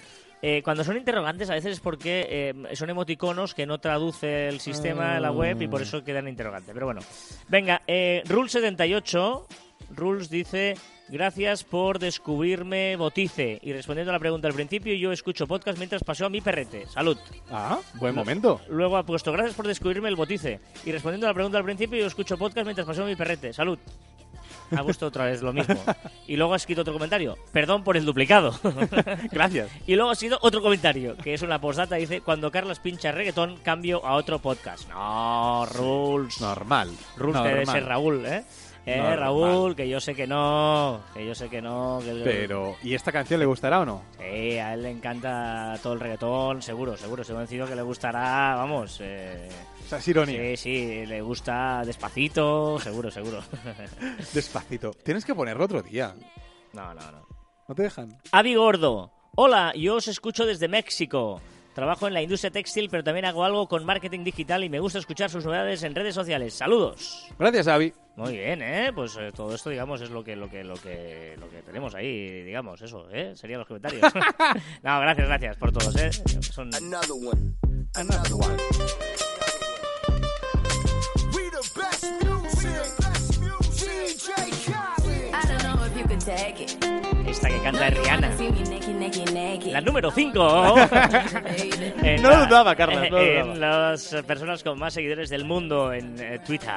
eh, 0.44 0.60
cuando 0.64 0.82
son 0.82 0.96
interrogantes 0.96 1.48
a 1.50 1.54
veces 1.54 1.74
es 1.74 1.80
porque 1.80 2.26
eh, 2.28 2.74
son 2.74 2.90
emoticonos 2.90 3.54
que 3.54 3.64
no 3.64 3.78
traduce 3.78 4.48
el 4.48 4.58
sistema 4.58 5.14
en 5.14 5.22
la 5.22 5.30
web 5.30 5.62
y 5.62 5.68
por 5.68 5.80
eso 5.80 6.02
quedan 6.02 6.26
interrogantes. 6.26 6.74
Pero 6.74 6.86
bueno, 6.86 7.00
venga, 7.48 7.82
eh, 7.86 8.24
Rule78, 8.26 9.46
Rules 9.94 10.28
dice... 10.30 10.76
Gracias 11.08 11.62
por 11.62 11.98
descubrirme 11.98 12.96
Botice. 12.96 13.58
Y 13.62 13.74
respondiendo 13.74 14.12
a 14.12 14.14
la 14.14 14.18
pregunta 14.18 14.48
al 14.48 14.54
principio, 14.54 14.94
yo 14.94 15.12
escucho 15.12 15.46
podcast 15.46 15.76
mientras 15.76 16.02
paseo 16.02 16.28
a 16.28 16.30
mi 16.30 16.40
perrete. 16.40 16.86
Salud. 16.86 17.18
Ah, 17.50 17.80
buen 17.94 18.14
momento. 18.14 18.62
Luego 18.70 18.96
ha 18.96 19.04
puesto, 19.04 19.30
gracias 19.30 19.54
por 19.54 19.66
descubrirme 19.66 20.08
el 20.08 20.16
Botice. 20.16 20.60
Y 20.86 20.92
respondiendo 20.92 21.26
a 21.26 21.30
la 21.30 21.34
pregunta 21.34 21.58
al 21.58 21.64
principio, 21.64 21.98
yo 21.98 22.06
escucho 22.06 22.38
podcast 22.38 22.64
mientras 22.64 22.86
paseo 22.86 23.04
a 23.04 23.08
mi 23.08 23.16
perrete. 23.16 23.52
Salud. 23.52 23.78
Ha 24.74 24.82
puesto 24.82 25.06
otra 25.06 25.26
vez 25.26 25.42
lo 25.42 25.52
mismo. 25.52 25.74
Y 26.26 26.36
luego 26.36 26.54
ha 26.54 26.56
escrito 26.56 26.80
otro 26.80 26.94
comentario. 26.94 27.36
Perdón 27.52 27.84
por 27.84 27.98
el 27.98 28.06
duplicado. 28.06 28.58
Gracias. 29.32 29.70
Y 29.86 29.96
luego 29.96 30.10
ha 30.12 30.14
sido 30.14 30.38
otro 30.40 30.62
comentario, 30.62 31.14
que 31.18 31.34
es 31.34 31.42
una 31.42 31.60
postdata. 31.60 31.96
Dice, 31.96 32.22
cuando 32.22 32.50
Carlos 32.50 32.78
pincha 32.78 33.12
reggaetón, 33.12 33.58
cambio 33.58 34.06
a 34.06 34.14
otro 34.14 34.38
podcast. 34.38 34.88
No, 34.88 35.66
Rules. 35.66 36.01
Normal. 36.40 36.90
Rules 37.16 37.42
debe 37.42 37.66
ser 37.66 37.84
Raúl, 37.84 38.24
¿eh? 38.26 38.44
Eh, 38.84 39.16
Raúl, 39.16 39.76
que 39.76 39.88
yo 39.88 40.00
sé 40.00 40.12
que 40.14 40.26
no, 40.26 41.00
que 41.14 41.24
yo 41.24 41.34
sé 41.36 41.48
que 41.48 41.62
no. 41.62 42.00
Pero, 42.24 42.76
¿y 42.82 42.94
esta 42.94 43.12
canción 43.12 43.38
le 43.38 43.46
gustará 43.46 43.80
o 43.80 43.84
no? 43.84 44.02
Sí, 44.18 44.58
a 44.58 44.74
él 44.74 44.82
le 44.82 44.90
encanta 44.90 45.78
todo 45.80 45.92
el 45.92 46.00
reggaetón, 46.00 46.62
seguro, 46.62 46.96
seguro. 46.96 47.22
Se 47.22 47.32
convencido 47.32 47.66
que 47.66 47.76
le 47.76 47.82
gustará, 47.82 48.56
vamos. 48.56 48.98
Eh... 49.00 49.48
O 49.84 49.88
sea, 49.88 49.98
es 49.98 50.08
ironía. 50.08 50.40
Sí, 50.40 50.56
sí, 50.56 51.06
le 51.06 51.20
gusta 51.20 51.82
despacito, 51.84 52.78
seguro, 52.80 53.10
seguro. 53.10 53.40
despacito. 54.34 54.90
Tienes 55.04 55.24
que 55.24 55.34
ponerlo 55.34 55.64
otro 55.64 55.80
día. 55.80 56.12
No, 56.72 56.92
no, 56.92 57.12
no. 57.12 57.26
¿No 57.68 57.74
te 57.76 57.82
dejan? 57.84 58.18
Avi 58.32 58.56
Gordo. 58.56 59.12
Hola, 59.36 59.72
yo 59.76 59.94
os 59.94 60.08
escucho 60.08 60.44
desde 60.44 60.66
México. 60.66 61.40
Trabajo 61.74 62.06
en 62.06 62.14
la 62.14 62.22
industria 62.22 62.50
textil, 62.50 62.88
pero 62.90 63.02
también 63.02 63.24
hago 63.24 63.44
algo 63.44 63.66
con 63.66 63.84
marketing 63.84 64.24
digital 64.24 64.62
y 64.62 64.68
me 64.68 64.78
gusta 64.78 64.98
escuchar 64.98 65.30
sus 65.30 65.44
novedades 65.44 65.82
en 65.82 65.94
redes 65.94 66.14
sociales. 66.14 66.52
Saludos. 66.54 67.28
Gracias, 67.38 67.66
Avi. 67.68 67.92
Muy 68.16 68.32
bien, 68.32 68.60
¿eh? 68.60 68.92
Pues 68.94 69.16
eh, 69.18 69.32
todo 69.34 69.54
esto, 69.54 69.70
digamos, 69.70 70.02
es 70.02 70.10
lo 70.10 70.22
que, 70.22 70.36
lo 70.36 70.50
que, 70.50 70.62
lo 70.62 70.74
que, 70.74 71.34
lo 71.40 71.48
que 71.48 71.62
tenemos 71.62 71.94
ahí, 71.94 72.42
digamos, 72.42 72.82
eso, 72.82 73.08
¿eh? 73.10 73.32
Serían 73.34 73.60
los 73.60 73.68
comentarios. 73.68 74.02
no, 74.82 75.00
gracias, 75.00 75.28
gracias 75.28 75.56
por 75.56 75.72
todos, 75.72 75.96
¿eh? 75.96 76.10
Son... 76.42 76.70
Another 76.74 77.12
one. 77.12 77.54
Another 77.94 78.34
one. 78.34 78.56
We 81.34 81.48
the 81.50 81.70
best 81.74 82.04
music. 82.22 83.02
DJ 83.76 84.30
Khaled. 84.66 85.34
I 85.34 85.46
don't 85.46 85.62
know 85.62 85.84
if 85.86 85.96
you 85.96 86.04
can 86.04 86.18
take 86.18 86.60
it. 86.60 87.11
Esta 87.32 87.48
que 87.48 87.62
canta 87.62 87.88
es 87.88 87.96
Rihanna. 87.96 88.30
La 89.72 89.80
número 89.80 90.10
5. 90.10 90.34
no 92.20 92.30
lo 92.30 92.46
dudaba, 92.46 92.76
Carlos. 92.76 93.10
No 93.10 93.18
en 93.18 93.58
las 93.58 94.14
personas 94.26 94.62
con 94.62 94.78
más 94.78 94.92
seguidores 94.92 95.30
del 95.30 95.46
mundo 95.46 95.94
en 95.94 96.14
eh, 96.20 96.38
Twitter. 96.44 96.68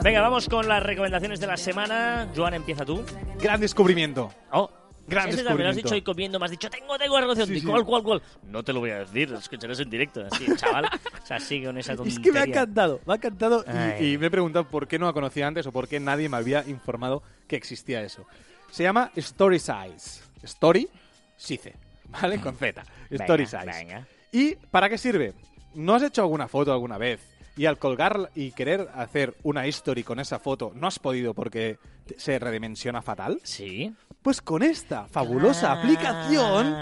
Venga, 0.00 0.20
vamos 0.20 0.48
con 0.48 0.68
las 0.68 0.80
recomendaciones 0.80 1.40
de 1.40 1.46
la 1.48 1.56
semana. 1.56 2.28
Joan, 2.36 2.54
empieza 2.54 2.84
tú. 2.84 3.04
Gran 3.40 3.60
descubrimiento. 3.60 4.30
Oh, 4.52 4.70
Gran 5.08 5.28
Ese 5.28 5.44
me 5.44 5.62
lo 5.62 5.68
has 5.68 5.76
dicho 5.76 5.94
hoy 5.94 6.02
comiendo, 6.02 6.38
me 6.38 6.46
has 6.46 6.50
dicho, 6.50 6.68
tengo, 6.68 6.98
tengo 6.98 7.16
algo 7.16 7.34
de 7.34 7.46
Sí, 7.46 7.60
sí. 7.60 7.66
¿Cuál, 7.66 7.84
cuál, 7.84 8.02
cuál? 8.02 8.22
No 8.44 8.62
te 8.64 8.72
lo 8.72 8.80
voy 8.80 8.90
a 8.90 8.98
decir, 9.00 9.30
lo 9.30 9.38
escucharás 9.38 9.78
en 9.80 9.88
directo. 9.90 10.26
Así, 10.30 10.46
chaval. 10.56 10.86
O 11.22 11.26
sea, 11.26 11.38
sigue 11.38 11.66
con 11.66 11.78
esa 11.78 11.92
Es 11.92 11.98
tontería. 11.98 12.22
que 12.22 12.32
me 12.32 12.38
ha 12.40 12.44
encantado, 12.44 13.00
me 13.06 13.12
ha 13.12 13.16
encantado 13.16 13.64
y- 14.00 14.18
me 14.18 14.26
he 14.26 14.30
preguntado 14.30 14.68
por 14.68 14.88
qué 14.88 14.98
no 14.98 15.06
la 15.06 15.12
conocía 15.12 15.46
antes 15.46 15.66
o 15.66 15.72
por 15.72 15.86
qué 15.88 16.00
nadie 16.00 16.28
me 16.28 16.36
había 16.36 16.64
informado 16.66 17.22
que 17.46 17.56
existía 17.56 18.02
eso. 18.02 18.26
Se 18.70 18.82
llama 18.82 19.10
Story 19.14 19.58
Size. 19.60 20.22
Story 20.42 20.88
Size, 21.36 21.74
¿vale? 22.08 22.40
Con 22.40 22.56
Z. 22.56 22.82
Story 23.10 23.44
Venga, 23.44 23.62
Size. 23.62 23.78
venga. 23.78 24.06
¿Y 24.32 24.54
para 24.56 24.88
qué 24.88 24.98
sirve? 24.98 25.34
¿No 25.74 25.94
has 25.94 26.02
hecho 26.02 26.22
alguna 26.22 26.48
foto 26.48 26.72
alguna 26.72 26.98
vez? 26.98 27.20
Y 27.56 27.66
al 27.66 27.78
colgar 27.78 28.30
y 28.34 28.52
querer 28.52 28.88
hacer 28.94 29.34
una 29.42 29.66
history 29.66 30.02
con 30.02 30.20
esa 30.20 30.38
foto, 30.38 30.72
no 30.74 30.86
has 30.86 30.98
podido 30.98 31.32
porque 31.34 31.78
se 32.16 32.38
redimensiona 32.38 33.00
fatal. 33.02 33.40
Sí. 33.42 33.94
Pues 34.22 34.42
con 34.42 34.62
esta 34.62 35.06
fabulosa 35.06 35.72
aplicación 35.72 36.74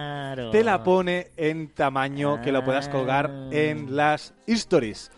te 0.50 0.64
la 0.64 0.82
pone 0.82 1.28
en 1.36 1.68
tamaño 1.68 2.40
que 2.42 2.50
lo 2.52 2.64
puedas 2.64 2.88
colgar 2.88 3.30
Ah. 3.30 3.48
en 3.52 3.94
las 3.94 4.34
stories. 4.46 5.10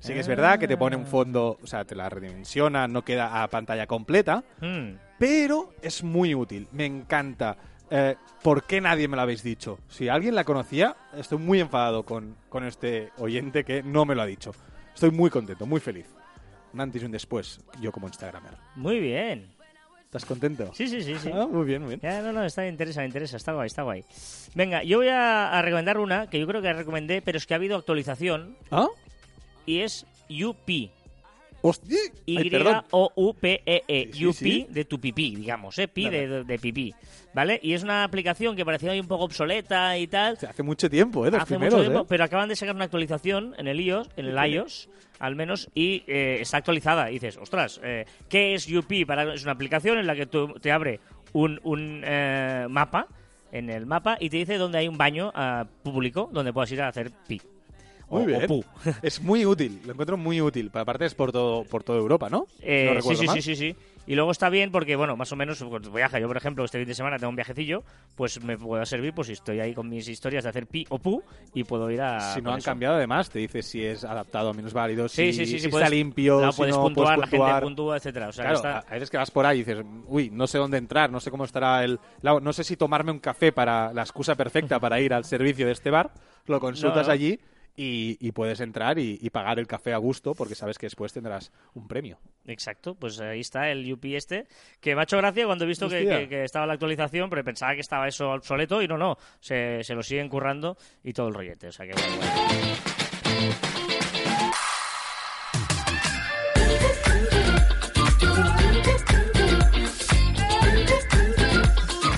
Sí 0.00 0.12
que 0.12 0.20
es 0.20 0.28
verdad 0.28 0.58
que 0.58 0.68
te 0.68 0.76
pone 0.76 0.96
un 0.96 1.06
fondo, 1.06 1.58
o 1.62 1.66
sea, 1.66 1.84
te 1.84 1.94
la 1.94 2.08
redimensiona, 2.10 2.86
no 2.88 3.02
queda 3.02 3.42
a 3.42 3.48
pantalla 3.48 3.86
completa, 3.86 4.44
Mm. 4.60 4.96
pero 5.18 5.72
es 5.80 6.02
muy 6.02 6.34
útil, 6.34 6.68
me 6.72 6.84
encanta. 6.86 7.56
Eh, 7.90 8.16
¿Por 8.42 8.64
qué 8.64 8.80
nadie 8.80 9.08
me 9.08 9.16
lo 9.16 9.22
habéis 9.22 9.42
dicho? 9.42 9.78
Si 9.88 10.08
alguien 10.08 10.34
la 10.34 10.44
conocía, 10.44 10.96
estoy 11.16 11.38
muy 11.38 11.60
enfadado 11.60 12.02
con, 12.02 12.36
con 12.48 12.64
este 12.64 13.10
oyente 13.18 13.64
que 13.64 13.82
no 13.82 14.04
me 14.04 14.14
lo 14.14 14.22
ha 14.22 14.26
dicho. 14.26 14.52
Estoy 14.94 15.10
muy 15.10 15.30
contento, 15.30 15.66
muy 15.66 15.80
feliz. 15.80 16.06
Un 16.72 16.80
antes 16.80 17.02
y 17.02 17.04
un 17.04 17.12
después, 17.12 17.60
yo 17.80 17.92
como 17.92 18.06
Instagramer. 18.06 18.52
Muy 18.76 19.00
bien. 19.00 19.48
¿Estás 20.04 20.24
contento? 20.24 20.70
Sí, 20.74 20.86
sí, 20.86 21.02
sí, 21.02 21.16
sí. 21.20 21.30
Ah, 21.34 21.46
muy 21.50 21.64
bien, 21.64 21.82
muy 21.82 21.96
bien. 21.96 22.00
Ya, 22.00 22.22
no, 22.22 22.32
no, 22.32 22.44
está 22.44 22.66
interesa, 22.68 23.00
me 23.00 23.06
interesa, 23.06 23.36
está 23.36 23.52
guay, 23.52 23.66
está 23.66 23.82
guay. 23.82 24.04
Venga, 24.54 24.84
yo 24.84 24.98
voy 24.98 25.08
a, 25.08 25.50
a 25.50 25.62
recomendar 25.62 25.98
una 25.98 26.28
que 26.28 26.38
yo 26.38 26.46
creo 26.46 26.62
que 26.62 26.72
recomendé, 26.72 27.20
pero 27.20 27.38
es 27.38 27.46
que 27.46 27.54
ha 27.54 27.56
habido 27.56 27.76
actualización 27.76 28.56
¿Ah? 28.70 28.86
y 29.66 29.80
es 29.80 30.06
UP. 30.30 30.68
Y-O-U-P-E-E. 32.26 34.10
Sí, 34.12 34.26
UP 34.26 34.34
sí. 34.34 34.66
de 34.68 34.84
tu 34.84 35.00
pipí, 35.00 35.34
digamos, 35.34 35.78
¿eh? 35.78 35.88
Pi 35.88 36.10
de, 36.10 36.58
pipí. 36.60 36.94
¿Vale? 37.32 37.58
Y 37.62 37.72
es 37.72 37.82
una 37.82 38.04
aplicación 38.04 38.54
que 38.54 38.64
parecía 38.64 38.92
ahí 38.92 39.00
un 39.00 39.08
poco 39.08 39.24
obsoleta 39.24 39.96
y 39.98 40.06
tal. 40.06 40.34
O 40.34 40.36
sea, 40.36 40.50
hace 40.50 40.62
mucho 40.62 40.90
tiempo, 40.90 41.26
¿eh? 41.26 41.30
De 41.30 41.38
los 41.38 41.42
Hace 41.42 41.54
primeros, 41.54 41.74
mucho 41.74 41.90
tiempo, 41.90 42.04
¿eh? 42.04 42.06
pero 42.08 42.24
acaban 42.24 42.48
de 42.48 42.56
sacar 42.56 42.74
una 42.74 42.84
actualización 42.84 43.54
en 43.58 43.66
el 43.66 43.80
iOS, 43.80 44.10
en 44.16 44.26
el 44.26 44.52
iOS, 44.52 44.88
al 45.18 45.34
menos, 45.36 45.70
y 45.74 46.04
eh, 46.06 46.38
está 46.40 46.58
actualizada. 46.58 47.10
Y 47.10 47.14
dices, 47.14 47.38
ostras, 47.38 47.80
eh, 47.82 48.04
¿qué 48.28 48.54
es 48.54 48.70
UP? 48.70 48.92
Para, 49.06 49.34
es 49.34 49.42
una 49.42 49.52
aplicación 49.52 49.98
en 49.98 50.06
la 50.06 50.14
que 50.14 50.26
tú, 50.26 50.54
te 50.60 50.70
abre 50.70 51.00
un, 51.32 51.60
un 51.64 52.02
eh, 52.04 52.66
mapa, 52.68 53.08
en 53.52 53.70
el 53.70 53.86
mapa, 53.86 54.16
y 54.20 54.30
te 54.30 54.36
dice 54.36 54.58
dónde 54.58 54.78
hay 54.78 54.88
un 54.88 54.98
baño 54.98 55.32
ah, 55.34 55.66
público 55.82 56.28
donde 56.32 56.52
puedas 56.52 56.70
ir 56.72 56.82
a 56.82 56.88
hacer 56.88 57.10
pi. 57.26 57.40
Muy 58.14 58.34
o 58.34 58.38
bien. 58.38 58.46
pu. 58.46 58.64
Es 59.02 59.20
muy 59.20 59.44
útil, 59.46 59.80
lo 59.84 59.92
encuentro 59.92 60.16
muy 60.16 60.40
útil. 60.40 60.70
Pero 60.72 60.82
aparte 60.82 61.06
es 61.06 61.14
por 61.14 61.32
todo, 61.32 61.64
por 61.64 61.82
toda 61.82 61.98
Europa, 61.98 62.28
¿no? 62.30 62.46
Eh, 62.60 62.92
no 62.94 63.02
sí, 63.02 63.16
sí, 63.16 63.28
sí, 63.28 63.42
sí, 63.42 63.56
sí. 63.56 63.76
Y 64.06 64.14
luego 64.16 64.30
está 64.32 64.50
bien 64.50 64.70
porque, 64.70 64.96
bueno, 64.96 65.16
más 65.16 65.32
o 65.32 65.36
menos 65.36 65.62
cuando 65.64 65.90
viaja. 65.90 66.18
Yo, 66.20 66.26
por 66.28 66.36
ejemplo, 66.36 66.62
este 66.62 66.78
fin 66.78 66.86
de 66.86 66.94
semana 66.94 67.16
tengo 67.18 67.30
un 67.30 67.36
viajecillo, 67.36 67.84
pues 68.14 68.38
me 68.44 68.58
puede 68.58 68.84
servir 68.84 69.14
pues 69.14 69.28
si 69.28 69.32
estoy 69.32 69.60
ahí 69.60 69.72
con 69.72 69.88
mis 69.88 70.06
historias 70.08 70.44
de 70.44 70.50
hacer 70.50 70.66
pi 70.66 70.84
o 70.90 70.98
pu 70.98 71.22
y 71.54 71.64
puedo 71.64 71.90
ir 71.90 72.02
a... 72.02 72.34
Si 72.34 72.42
no 72.42 72.52
han 72.52 72.58
eso. 72.58 72.66
cambiado, 72.66 72.96
además, 72.96 73.30
te 73.30 73.38
dice 73.38 73.62
si 73.62 73.82
es 73.82 74.04
adaptado 74.04 74.50
a 74.50 74.52
menos 74.52 74.74
válidos, 74.74 75.10
Sí, 75.12 75.32
si, 75.32 75.38
sí, 75.38 75.46
sí, 75.46 75.52
sí, 75.52 75.58
si 75.60 75.68
puedes- 75.68 75.86
está 75.86 75.94
limpio, 75.96 76.52
si 76.52 76.56
puedes 76.58 76.74
no 76.76 76.82
puntuar, 76.82 77.16
puedes 77.16 77.32
la 77.32 77.46
gente 77.54 77.60
puntúa, 77.62 77.96
etcétera. 77.96 78.28
O 78.28 78.32
sea, 78.32 78.44
Claro, 78.44 78.60
que 78.60 78.68
está... 78.68 78.78
a 78.90 78.92
veces 78.92 79.10
que 79.10 79.16
vas 79.16 79.30
por 79.30 79.46
ahí 79.46 79.60
y 79.60 79.64
dices, 79.64 79.82
uy, 80.06 80.28
no 80.30 80.46
sé 80.46 80.58
dónde 80.58 80.76
entrar, 80.76 81.10
no 81.10 81.18
sé 81.20 81.30
cómo 81.30 81.44
estará 81.46 81.82
el... 81.82 81.98
No 82.22 82.52
sé 82.52 82.62
si 82.62 82.76
tomarme 82.76 83.10
un 83.10 83.20
café 83.20 83.52
para 83.52 83.90
la 83.94 84.02
excusa 84.02 84.34
perfecta 84.34 84.78
para 84.78 85.00
ir 85.00 85.14
al 85.14 85.24
servicio 85.24 85.64
de 85.64 85.72
este 85.72 85.88
bar, 85.88 86.12
lo 86.46 86.60
consultas 86.60 87.06
No, 87.06 87.08
no. 87.08 87.12
allí 87.12 87.40
y, 87.76 88.16
y 88.20 88.32
puedes 88.32 88.60
entrar 88.60 88.98
y, 88.98 89.18
y 89.20 89.30
pagar 89.30 89.58
el 89.58 89.66
café 89.66 89.92
a 89.92 89.96
gusto 89.98 90.34
porque 90.34 90.54
sabes 90.54 90.78
que 90.78 90.86
después 90.86 91.12
tendrás 91.12 91.50
un 91.74 91.88
premio. 91.88 92.18
Exacto, 92.46 92.94
pues 92.94 93.18
ahí 93.20 93.40
está 93.40 93.70
el 93.70 93.90
UP 93.92 94.04
este, 94.14 94.46
que 94.80 94.94
me 94.94 95.00
ha 95.00 95.04
hecho 95.04 95.16
gracia 95.16 95.46
cuando 95.46 95.64
he 95.64 95.68
visto 95.68 95.88
que, 95.88 96.04
que- 96.06 96.28
que 96.28 96.44
estaba 96.44 96.66
la 96.66 96.74
actualización, 96.74 97.28
pero 97.30 97.42
pensaba 97.44 97.74
que 97.74 97.80
estaba 97.80 98.06
eso 98.06 98.30
obsoleto 98.32 98.80
y 98.82 98.86
no, 98.88 98.96
no, 98.98 99.16
se, 99.40 99.82
se 99.82 99.94
lo 99.94 100.02
siguen 100.02 100.28
currando 100.28 100.76
y 101.02 101.12
todo 101.12 101.28
el 101.28 101.34
rollete, 101.34 101.68
o 101.68 101.72
sea 101.72 101.86
que 101.86 101.92
guay, 101.92 102.16
guay. 102.16 103.73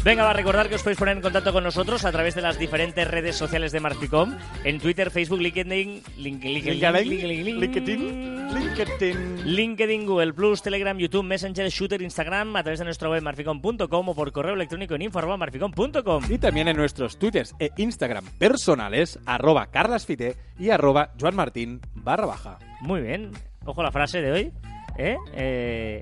Venga, 0.07 0.23
va 0.23 0.31
a 0.31 0.35
recordar 0.35 0.69
que 0.69 0.77
os 0.77 0.85
podéis 0.85 1.01
poner 1.01 1.17
en 1.17 1.21
contacto 1.21 1.53
con 1.53 1.65
nosotros 1.65 2.05
a 2.05 2.13
través 2.13 2.37
de 2.37 2.41
las 2.41 2.61
diferentes 2.61 3.09
redes 3.09 3.35
sociales 3.35 3.73
de 3.73 3.81
Marficom, 3.81 4.37
en 4.63 4.79
Twitter, 4.79 5.11
Facebook, 5.11 5.41
LinkedIn, 5.41 5.69
Link- 5.69 6.07
Link- 6.17 6.45
LinkedIn, 6.45 6.79
Link- 7.09 7.59
LinkedIn, 7.59 8.55
LinkedIn. 8.55 9.47
LinkedIn, 9.57 10.07
Google 10.07 10.33
Plus, 10.33 10.63
Telegram, 10.63 10.97
YouTube, 10.97 11.25
Messenger, 11.25 11.69
Shooter, 11.69 12.01
Instagram, 12.03 12.55
a 12.55 12.63
través 12.63 12.79
de 12.79 12.85
nuestra 12.85 13.11
web 13.11 13.21
marficom.com 13.21 14.09
o 14.09 14.15
por 14.15 14.31
correo 14.31 14.55
electrónico 14.55 14.95
en 14.95 15.03
info@marficom.com. 15.03 16.23
Y 16.31 16.39
también 16.39 16.69
en 16.69 16.77
nuestros 16.77 17.19
twitters 17.19 17.57
e 17.59 17.73
Instagram 17.77 18.27
personales, 18.39 19.19
arroba 19.27 19.67
carlasfite 19.73 20.37
y 20.57 20.71
arroba 20.71 21.15
joanmartin 21.21 21.81
barra 21.97 22.27
baja. 22.27 22.59
Muy 22.81 23.01
bien. 23.01 23.33
Ojo 23.65 23.83
la 23.83 23.91
frase 23.91 24.23
de 24.23 24.31
hoy. 24.31 24.53
¿eh? 24.99 25.17
Eh, 25.35 26.01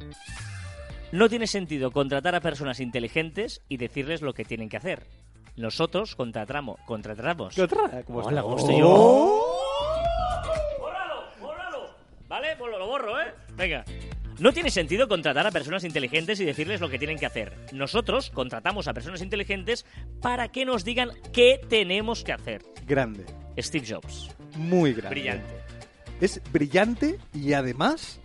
no 1.15 1.29
tiene 1.29 1.47
sentido 1.47 1.93
contratar 1.93 2.35
a 2.35 2.41
personas 2.41 2.81
inteligentes 2.81 3.63
y 3.69 3.77
decirles 3.77 4.21
lo 4.21 4.35
que 4.35 4.45
tienen 4.45 4.69
que 4.69 4.77
hacer. 4.77 5.07
Nosotros 5.57 6.17
contratamos, 6.17 6.81
contratamos. 6.87 7.55
¿Qué 7.55 7.63
otra? 7.63 8.03
¿Cómo 8.05 8.19
Hola? 8.19 8.43
¿cómo 8.43 8.57
estoy 8.57 8.81
Oh. 8.83 9.57
¡Bórralo! 10.81 11.23
¡Bórralo! 11.41 11.95
¿Vale? 12.27 12.57
Pues 12.59 12.73
lo 12.77 12.87
borro, 12.89 13.21
¿eh? 13.21 13.33
Venga. 13.55 13.85
No 14.41 14.53
tiene 14.53 14.71
sentido 14.71 15.07
contratar 15.07 15.47
a 15.47 15.53
personas 15.53 15.85
inteligentes 15.85 16.41
y 16.41 16.45
decirles 16.45 16.81
lo 16.81 16.89
que 16.89 16.99
tienen 16.99 17.17
que 17.17 17.27
hacer. 17.27 17.53
Nosotros 17.73 18.31
contratamos 18.31 18.89
a 18.89 18.93
personas 18.93 19.23
inteligentes 19.23 19.87
para 20.21 20.49
que 20.49 20.65
nos 20.65 20.85
digan 20.85 21.11
qué 21.33 21.61
tenemos 21.69 22.25
que 22.25 22.33
hacer. 22.33 22.63
Grande, 22.89 23.25
Steve 23.57 23.87
Jobs. 23.89 24.35
muy 24.57 24.93
grande. 24.93 25.15
Brillante. 25.15 25.55
Es 26.21 26.43
brillante 26.51 27.21
y 27.33 27.53
además 27.53 28.19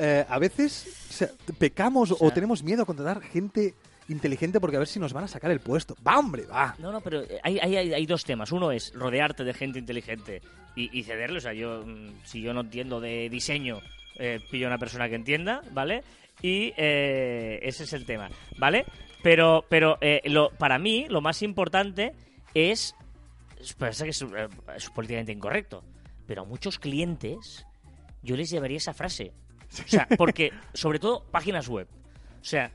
eh, 0.00 0.24
a 0.28 0.38
veces 0.38 0.86
o 1.10 1.12
sea, 1.12 1.28
pecamos 1.58 2.10
o, 2.10 2.16
sea- 2.16 2.30
tenemos 2.34 2.62
miedo 2.62 2.82
a 2.82 2.86
contratar 2.86 3.20
gente 3.22 3.74
inteligente 4.08 4.58
porque 4.58 4.76
a 4.76 4.80
ver 4.80 4.88
si 4.88 4.98
nos 4.98 5.12
van 5.12 5.24
a 5.24 5.28
sacar 5.28 5.50
el 5.52 5.60
puesto. 5.60 5.94
¡Va, 6.06 6.18
hombre, 6.18 6.44
va! 6.46 6.74
No, 6.78 6.90
no, 6.90 7.00
pero 7.00 7.22
hay, 7.44 7.58
hay, 7.60 7.76
hay, 7.76 7.92
hay 7.94 8.06
dos 8.06 8.24
temas. 8.24 8.50
Uno 8.50 8.72
es 8.72 8.92
rodearte 8.94 9.44
de 9.44 9.54
gente 9.54 9.78
inteligente 9.78 10.42
y, 10.74 10.98
y 10.98 11.04
cederle. 11.04 11.38
O 11.38 11.40
sea, 11.40 11.52
yo, 11.52 11.84
mm, 11.86 12.24
si 12.24 12.40
yo 12.42 12.52
no 12.52 12.62
entiendo 12.62 13.00
de 13.00 13.28
diseño, 13.30 13.78
eh, 14.18 14.40
pillo 14.50 14.66
a 14.66 14.70
una 14.70 14.78
persona 14.78 15.08
que 15.08 15.14
entienda, 15.14 15.62
¿vale? 15.72 16.02
Y 16.42 16.72
eh, 16.76 17.60
ese 17.62 17.84
es 17.84 17.92
el 17.92 18.04
tema, 18.06 18.30
¿vale? 18.58 18.84
Pero, 19.22 19.64
pero 19.68 19.98
eh, 20.00 20.22
lo, 20.24 20.50
para 20.50 20.78
mí, 20.78 21.06
lo 21.08 21.20
más 21.20 21.42
importante 21.42 22.12
es. 22.54 22.94
Parece 23.78 24.04
que 24.04 24.10
es, 24.10 24.22
eh, 24.22 24.48
es 24.74 24.90
políticamente 24.90 25.32
incorrecto. 25.32 25.84
Pero 26.26 26.42
a 26.42 26.44
muchos 26.46 26.78
clientes 26.78 27.66
yo 28.22 28.36
les 28.36 28.50
llevaría 28.50 28.78
esa 28.78 28.94
frase. 28.94 29.32
O 29.72 29.88
sea, 29.88 30.06
porque, 30.18 30.52
sobre 30.74 30.98
todo, 30.98 31.22
páginas 31.30 31.68
web. 31.68 31.86
O 32.40 32.44
sea, 32.44 32.70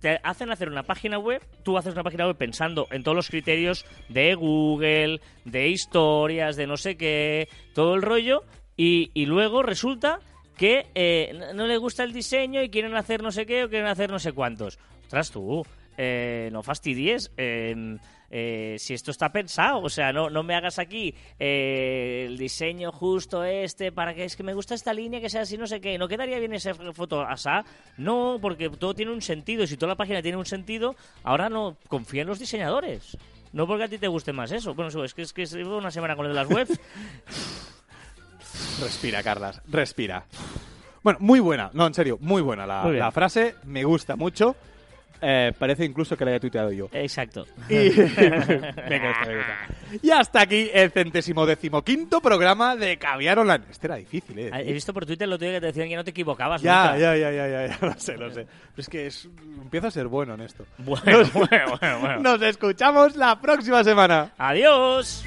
te 0.00 0.18
hacen 0.24 0.50
hacer 0.50 0.68
una 0.68 0.82
página 0.82 1.18
web, 1.18 1.40
tú 1.62 1.78
haces 1.78 1.92
una 1.92 2.02
página 2.02 2.26
web 2.26 2.36
pensando 2.36 2.88
en 2.90 3.02
todos 3.04 3.14
los 3.14 3.28
criterios 3.28 3.84
de 4.08 4.34
Google, 4.34 5.20
de 5.44 5.68
historias, 5.68 6.56
de 6.56 6.66
no 6.66 6.76
sé 6.76 6.96
qué, 6.96 7.48
todo 7.74 7.94
el 7.94 8.02
rollo, 8.02 8.42
y, 8.76 9.10
y 9.14 9.26
luego 9.26 9.62
resulta 9.62 10.18
que 10.56 10.86
eh, 10.94 11.52
no- 11.54 11.66
le 11.66 11.76
gusta 11.76 12.02
el 12.04 12.12
diseño 12.12 12.62
y 12.62 12.70
quieren 12.70 12.94
hacer 12.96 13.22
no 13.22 13.30
sé 13.30 13.46
qué 13.46 13.64
o 13.64 13.68
quieren 13.68 13.86
hacer 13.88 14.10
no 14.10 14.18
sé 14.18 14.32
cuántos. 14.32 14.78
Ostras, 15.04 15.30
tú, 15.30 15.64
eh, 15.96 16.48
no 16.52 16.62
fastidies. 16.62 17.30
eh, 17.36 17.96
eh, 18.34 18.76
si 18.78 18.94
esto 18.94 19.10
está 19.10 19.30
pensado, 19.30 19.82
o 19.82 19.90
sea, 19.90 20.10
no, 20.10 20.30
no 20.30 20.42
me 20.42 20.54
hagas 20.54 20.78
aquí 20.78 21.14
eh, 21.38 22.24
el 22.26 22.38
diseño 22.38 22.90
justo 22.90 23.44
este 23.44 23.92
para 23.92 24.14
que 24.14 24.24
es 24.24 24.36
que 24.36 24.42
me 24.42 24.54
gusta 24.54 24.74
esta 24.74 24.94
línea 24.94 25.20
que 25.20 25.28
sea 25.28 25.42
así, 25.42 25.58
no 25.58 25.66
sé 25.66 25.82
qué. 25.82 25.98
¿No 25.98 26.08
quedaría 26.08 26.38
bien 26.38 26.54
esa 26.54 26.72
foto 26.74 27.20
asá? 27.20 27.62
No, 27.98 28.38
porque 28.40 28.70
todo 28.70 28.94
tiene 28.94 29.12
un 29.12 29.20
sentido. 29.20 29.64
y 29.64 29.66
Si 29.66 29.76
toda 29.76 29.92
la 29.92 29.96
página 29.96 30.22
tiene 30.22 30.38
un 30.38 30.46
sentido, 30.46 30.96
ahora 31.22 31.50
no 31.50 31.76
confía 31.88 32.22
en 32.22 32.28
los 32.28 32.38
diseñadores. 32.38 33.18
No 33.52 33.66
porque 33.66 33.84
a 33.84 33.88
ti 33.88 33.98
te 33.98 34.08
guste 34.08 34.32
más 34.32 34.50
eso. 34.50 34.74
Bueno, 34.74 35.04
es 35.04 35.12
que 35.12 35.22
es 35.22 35.32
que 35.34 35.44
llevo 35.44 35.76
una 35.76 35.90
semana 35.90 36.16
con 36.16 36.24
lo 36.26 36.30
de 36.30 36.34
las 36.34 36.48
webs. 36.48 36.80
Respira, 38.80 39.22
Carlas, 39.22 39.60
respira. 39.68 40.24
Bueno, 41.02 41.18
muy 41.20 41.40
buena, 41.40 41.70
no, 41.74 41.86
en 41.86 41.94
serio, 41.94 42.18
muy 42.20 42.42
buena 42.42 42.66
la, 42.66 42.82
Muy 42.82 42.92
bien. 42.92 43.04
la 43.04 43.10
frase, 43.10 43.56
me 43.64 43.84
gusta 43.84 44.16
mucho. 44.16 44.56
Eh, 45.24 45.52
parece 45.56 45.84
incluso 45.84 46.16
que 46.16 46.24
la 46.24 46.32
haya 46.32 46.40
tuiteado 46.40 46.72
yo. 46.72 46.88
Exacto. 46.92 47.46
Y... 47.68 47.74
me 47.76 48.98
gusta. 48.98 49.68
Y 50.02 50.10
hasta 50.10 50.40
aquí 50.42 50.68
el 50.74 50.90
centésimo 50.90 51.46
decimoquinto 51.46 52.20
programa 52.20 52.74
de 52.74 52.98
Caviar 52.98 53.38
Online. 53.38 53.64
Este 53.70 53.86
era 53.86 53.96
difícil, 53.96 54.38
¿eh? 54.38 54.50
He 54.52 54.72
visto 54.72 54.92
por 54.92 55.06
Twitter 55.06 55.28
lo 55.28 55.38
tuyo 55.38 55.52
que 55.52 55.60
te 55.60 55.66
decían 55.66 55.88
que 55.88 55.96
no 55.96 56.02
te 56.02 56.10
equivocabas 56.10 56.60
Ya, 56.60 56.86
nunca. 56.92 56.98
ya, 56.98 57.16
ya, 57.16 57.30
ya, 57.30 57.48
ya, 57.48 57.66
ya, 57.66 57.78
lo 57.86 57.94
sé, 57.98 58.16
lo 58.16 58.30
sé. 58.30 58.46
Pero 58.46 58.78
es 58.78 58.88
que 58.88 59.06
es, 59.06 59.28
empiezo 59.60 59.86
a 59.86 59.90
ser 59.90 60.08
bueno 60.08 60.34
en 60.34 60.40
esto. 60.40 60.64
Bueno, 60.78 61.22
bueno, 61.34 61.78
bueno, 61.80 61.98
bueno. 62.00 62.18
Nos 62.20 62.42
escuchamos 62.42 63.14
la 63.16 63.40
próxima 63.40 63.84
semana. 63.84 64.32
Adiós. 64.38 65.24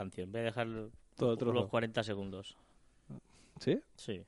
Canción, 0.00 0.32
voy 0.32 0.40
a 0.40 0.44
dejar 0.44 0.68
Todo 1.16 1.52
los 1.52 1.68
40 1.68 2.02
segundos. 2.02 2.56
¿Sí? 3.58 3.78
Sí, 3.94 4.24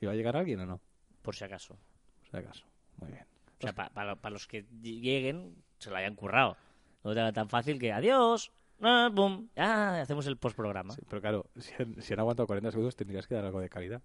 ¿Y 0.00 0.06
va 0.06 0.12
a 0.12 0.14
llegar 0.14 0.36
alguien 0.36 0.60
o 0.60 0.66
no? 0.66 0.80
por 1.22 1.34
si 1.34 1.44
acaso. 1.44 1.74
Por 1.74 2.30
si 2.30 2.36
acaso. 2.36 2.64
Muy 2.98 3.10
bien. 3.10 3.26
O 3.58 3.62
sea, 3.62 3.72
para 3.72 4.30
los 4.30 4.46
que 4.46 4.64
lleguen, 4.80 5.56
se 5.78 5.90
lo 5.90 5.96
hayan 5.96 6.14
currado. 6.14 6.56
No 7.02 7.14
te 7.14 7.20
haga 7.20 7.32
tan 7.32 7.48
fácil 7.48 7.78
que 7.78 7.92
adiós, 7.92 8.52
ah, 8.82 9.08
boom, 9.12 9.48
ah, 9.56 10.00
hacemos 10.00 10.26
el 10.26 10.36
postprograma. 10.36 10.94
Sí, 10.94 11.02
pero 11.08 11.20
claro, 11.20 11.46
si 11.56 11.72
han, 11.80 12.00
si 12.02 12.12
han 12.12 12.20
aguantado 12.20 12.46
40 12.46 12.70
segundos 12.70 12.94
tendrías 12.96 13.26
que 13.26 13.34
dar 13.34 13.44
algo 13.46 13.60
de 13.60 13.68
calidad. 13.68 14.02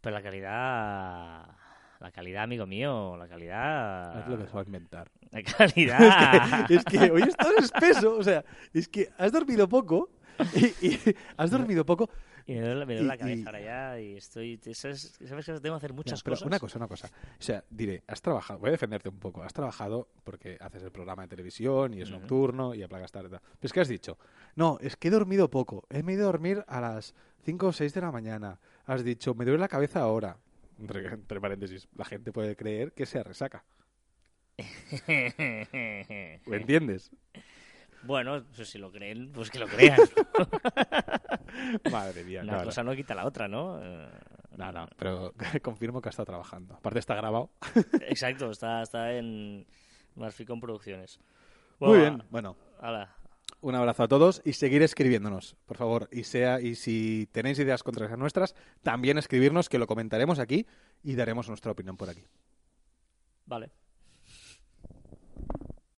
Pero 0.00 0.14
la 0.14 0.22
calidad, 0.22 1.56
la 2.00 2.10
calidad, 2.10 2.42
amigo 2.44 2.66
mío, 2.66 3.16
la 3.16 3.26
calidad, 3.28 4.20
Es 4.20 4.28
lo 4.28 4.38
que 4.38 4.46
se 4.46 4.52
va 4.52 4.60
a 4.60 4.64
inventar. 4.64 5.10
la 5.30 5.42
calidad. 5.90 6.70
es 6.70 6.84
que 6.84 7.10
hoy 7.10 7.22
estás 7.22 7.52
espeso. 7.58 8.16
O 8.16 8.22
sea, 8.22 8.44
es 8.72 8.88
que 8.88 9.10
has 9.18 9.32
dormido 9.32 9.68
poco 9.68 10.10
y, 10.54 10.66
y 10.86 10.98
has 11.36 11.50
dormido 11.50 11.84
poco. 11.84 12.08
Y 12.48 12.54
me 12.54 12.60
duele, 12.60 12.86
me 12.86 12.94
duele 12.94 13.08
la 13.08 13.16
cabeza 13.18 13.40
y- 13.40 13.44
ahora 13.46 13.60
ya 13.60 14.00
y 14.00 14.16
estoy... 14.16 14.60
¿Sabes, 14.72 15.18
sabes 15.26 15.44
que 15.46 15.52
tengo 15.54 15.74
que 15.74 15.78
hacer 15.78 15.92
muchas 15.92 16.22
pero 16.22 16.34
cosas? 16.36 16.46
Una 16.46 16.60
cosa, 16.60 16.78
una 16.78 16.86
cosa. 16.86 17.08
O 17.08 17.42
sea, 17.42 17.64
diré, 17.70 18.04
has 18.06 18.22
trabajado, 18.22 18.60
voy 18.60 18.68
a 18.68 18.70
defenderte 18.70 19.08
un 19.08 19.18
poco. 19.18 19.42
Has 19.42 19.52
trabajado 19.52 20.06
porque 20.22 20.56
haces 20.60 20.84
el 20.84 20.92
programa 20.92 21.22
de 21.22 21.28
televisión 21.28 21.92
y 21.94 22.02
es 22.02 22.10
nocturno 22.12 22.72
y 22.72 22.84
a 22.84 22.88
plagas 22.88 23.10
tarde. 23.10 23.30
Pero 23.30 23.40
es 23.62 23.72
que 23.72 23.80
has 23.80 23.88
dicho, 23.88 24.16
no, 24.54 24.78
es 24.80 24.94
que 24.96 25.08
he 25.08 25.10
dormido 25.10 25.50
poco. 25.50 25.86
He 25.90 25.98
ido 26.12 26.22
a 26.22 26.26
dormir 26.26 26.64
a 26.68 26.80
las 26.80 27.16
5 27.44 27.66
o 27.66 27.72
6 27.72 27.92
de 27.94 28.00
la 28.00 28.12
mañana. 28.12 28.60
Has 28.84 29.02
dicho, 29.02 29.34
me 29.34 29.44
duele 29.44 29.58
la 29.58 29.66
cabeza 29.68 30.02
ahora. 30.02 30.36
Entre, 30.78 31.06
entre 31.06 31.40
paréntesis, 31.40 31.88
la 31.94 32.04
gente 32.04 32.32
puede 32.32 32.54
creer 32.56 32.92
que 32.92 33.06
sea 33.06 33.22
resaca. 33.22 33.64
¿Me 35.06 36.40
entiendes? 36.56 37.10
bueno, 38.02 38.44
pues 38.54 38.68
si 38.68 38.78
lo 38.78 38.92
creen, 38.92 39.32
pues 39.32 39.50
que 39.50 39.58
lo 39.58 39.66
crean. 39.66 39.98
Madre 41.90 42.24
mía, 42.24 42.42
Una 42.42 42.58
no, 42.58 42.64
cosa 42.64 42.82
no 42.84 42.94
quita 42.94 43.14
la 43.14 43.26
otra, 43.26 43.48
¿no? 43.48 43.80
Eh, 43.82 44.08
No, 44.56 44.70
no, 44.72 44.88
pero 44.96 45.34
confirmo 45.62 46.00
que 46.00 46.08
ha 46.08 46.10
estado 46.10 46.26
trabajando. 46.26 46.74
Aparte 46.74 46.98
está 47.00 47.14
grabado. 47.14 47.50
Exacto, 48.02 48.50
está, 48.50 48.82
está 48.82 49.12
en 49.14 49.66
Marficon 50.14 50.60
Producciones. 50.60 51.18
Muy 51.80 51.98
bien. 51.98 52.22
Bueno, 52.30 52.56
hala. 52.80 53.14
Un 53.66 53.74
abrazo 53.74 54.04
a 54.04 54.08
todos 54.08 54.42
y 54.44 54.52
seguir 54.52 54.82
escribiéndonos, 54.82 55.56
por 55.66 55.76
favor. 55.76 56.08
Y 56.12 56.22
sea 56.22 56.60
y 56.60 56.76
si 56.76 57.28
tenéis 57.32 57.58
ideas 57.58 57.82
contra 57.82 58.08
las 58.08 58.16
nuestras, 58.16 58.54
también 58.82 59.18
escribirnos 59.18 59.68
que 59.68 59.78
lo 59.78 59.88
comentaremos 59.88 60.38
aquí 60.38 60.66
y 61.02 61.16
daremos 61.16 61.48
nuestra 61.48 61.72
opinión 61.72 61.96
por 61.96 62.08
aquí. 62.08 62.22
Vale. 63.44 63.70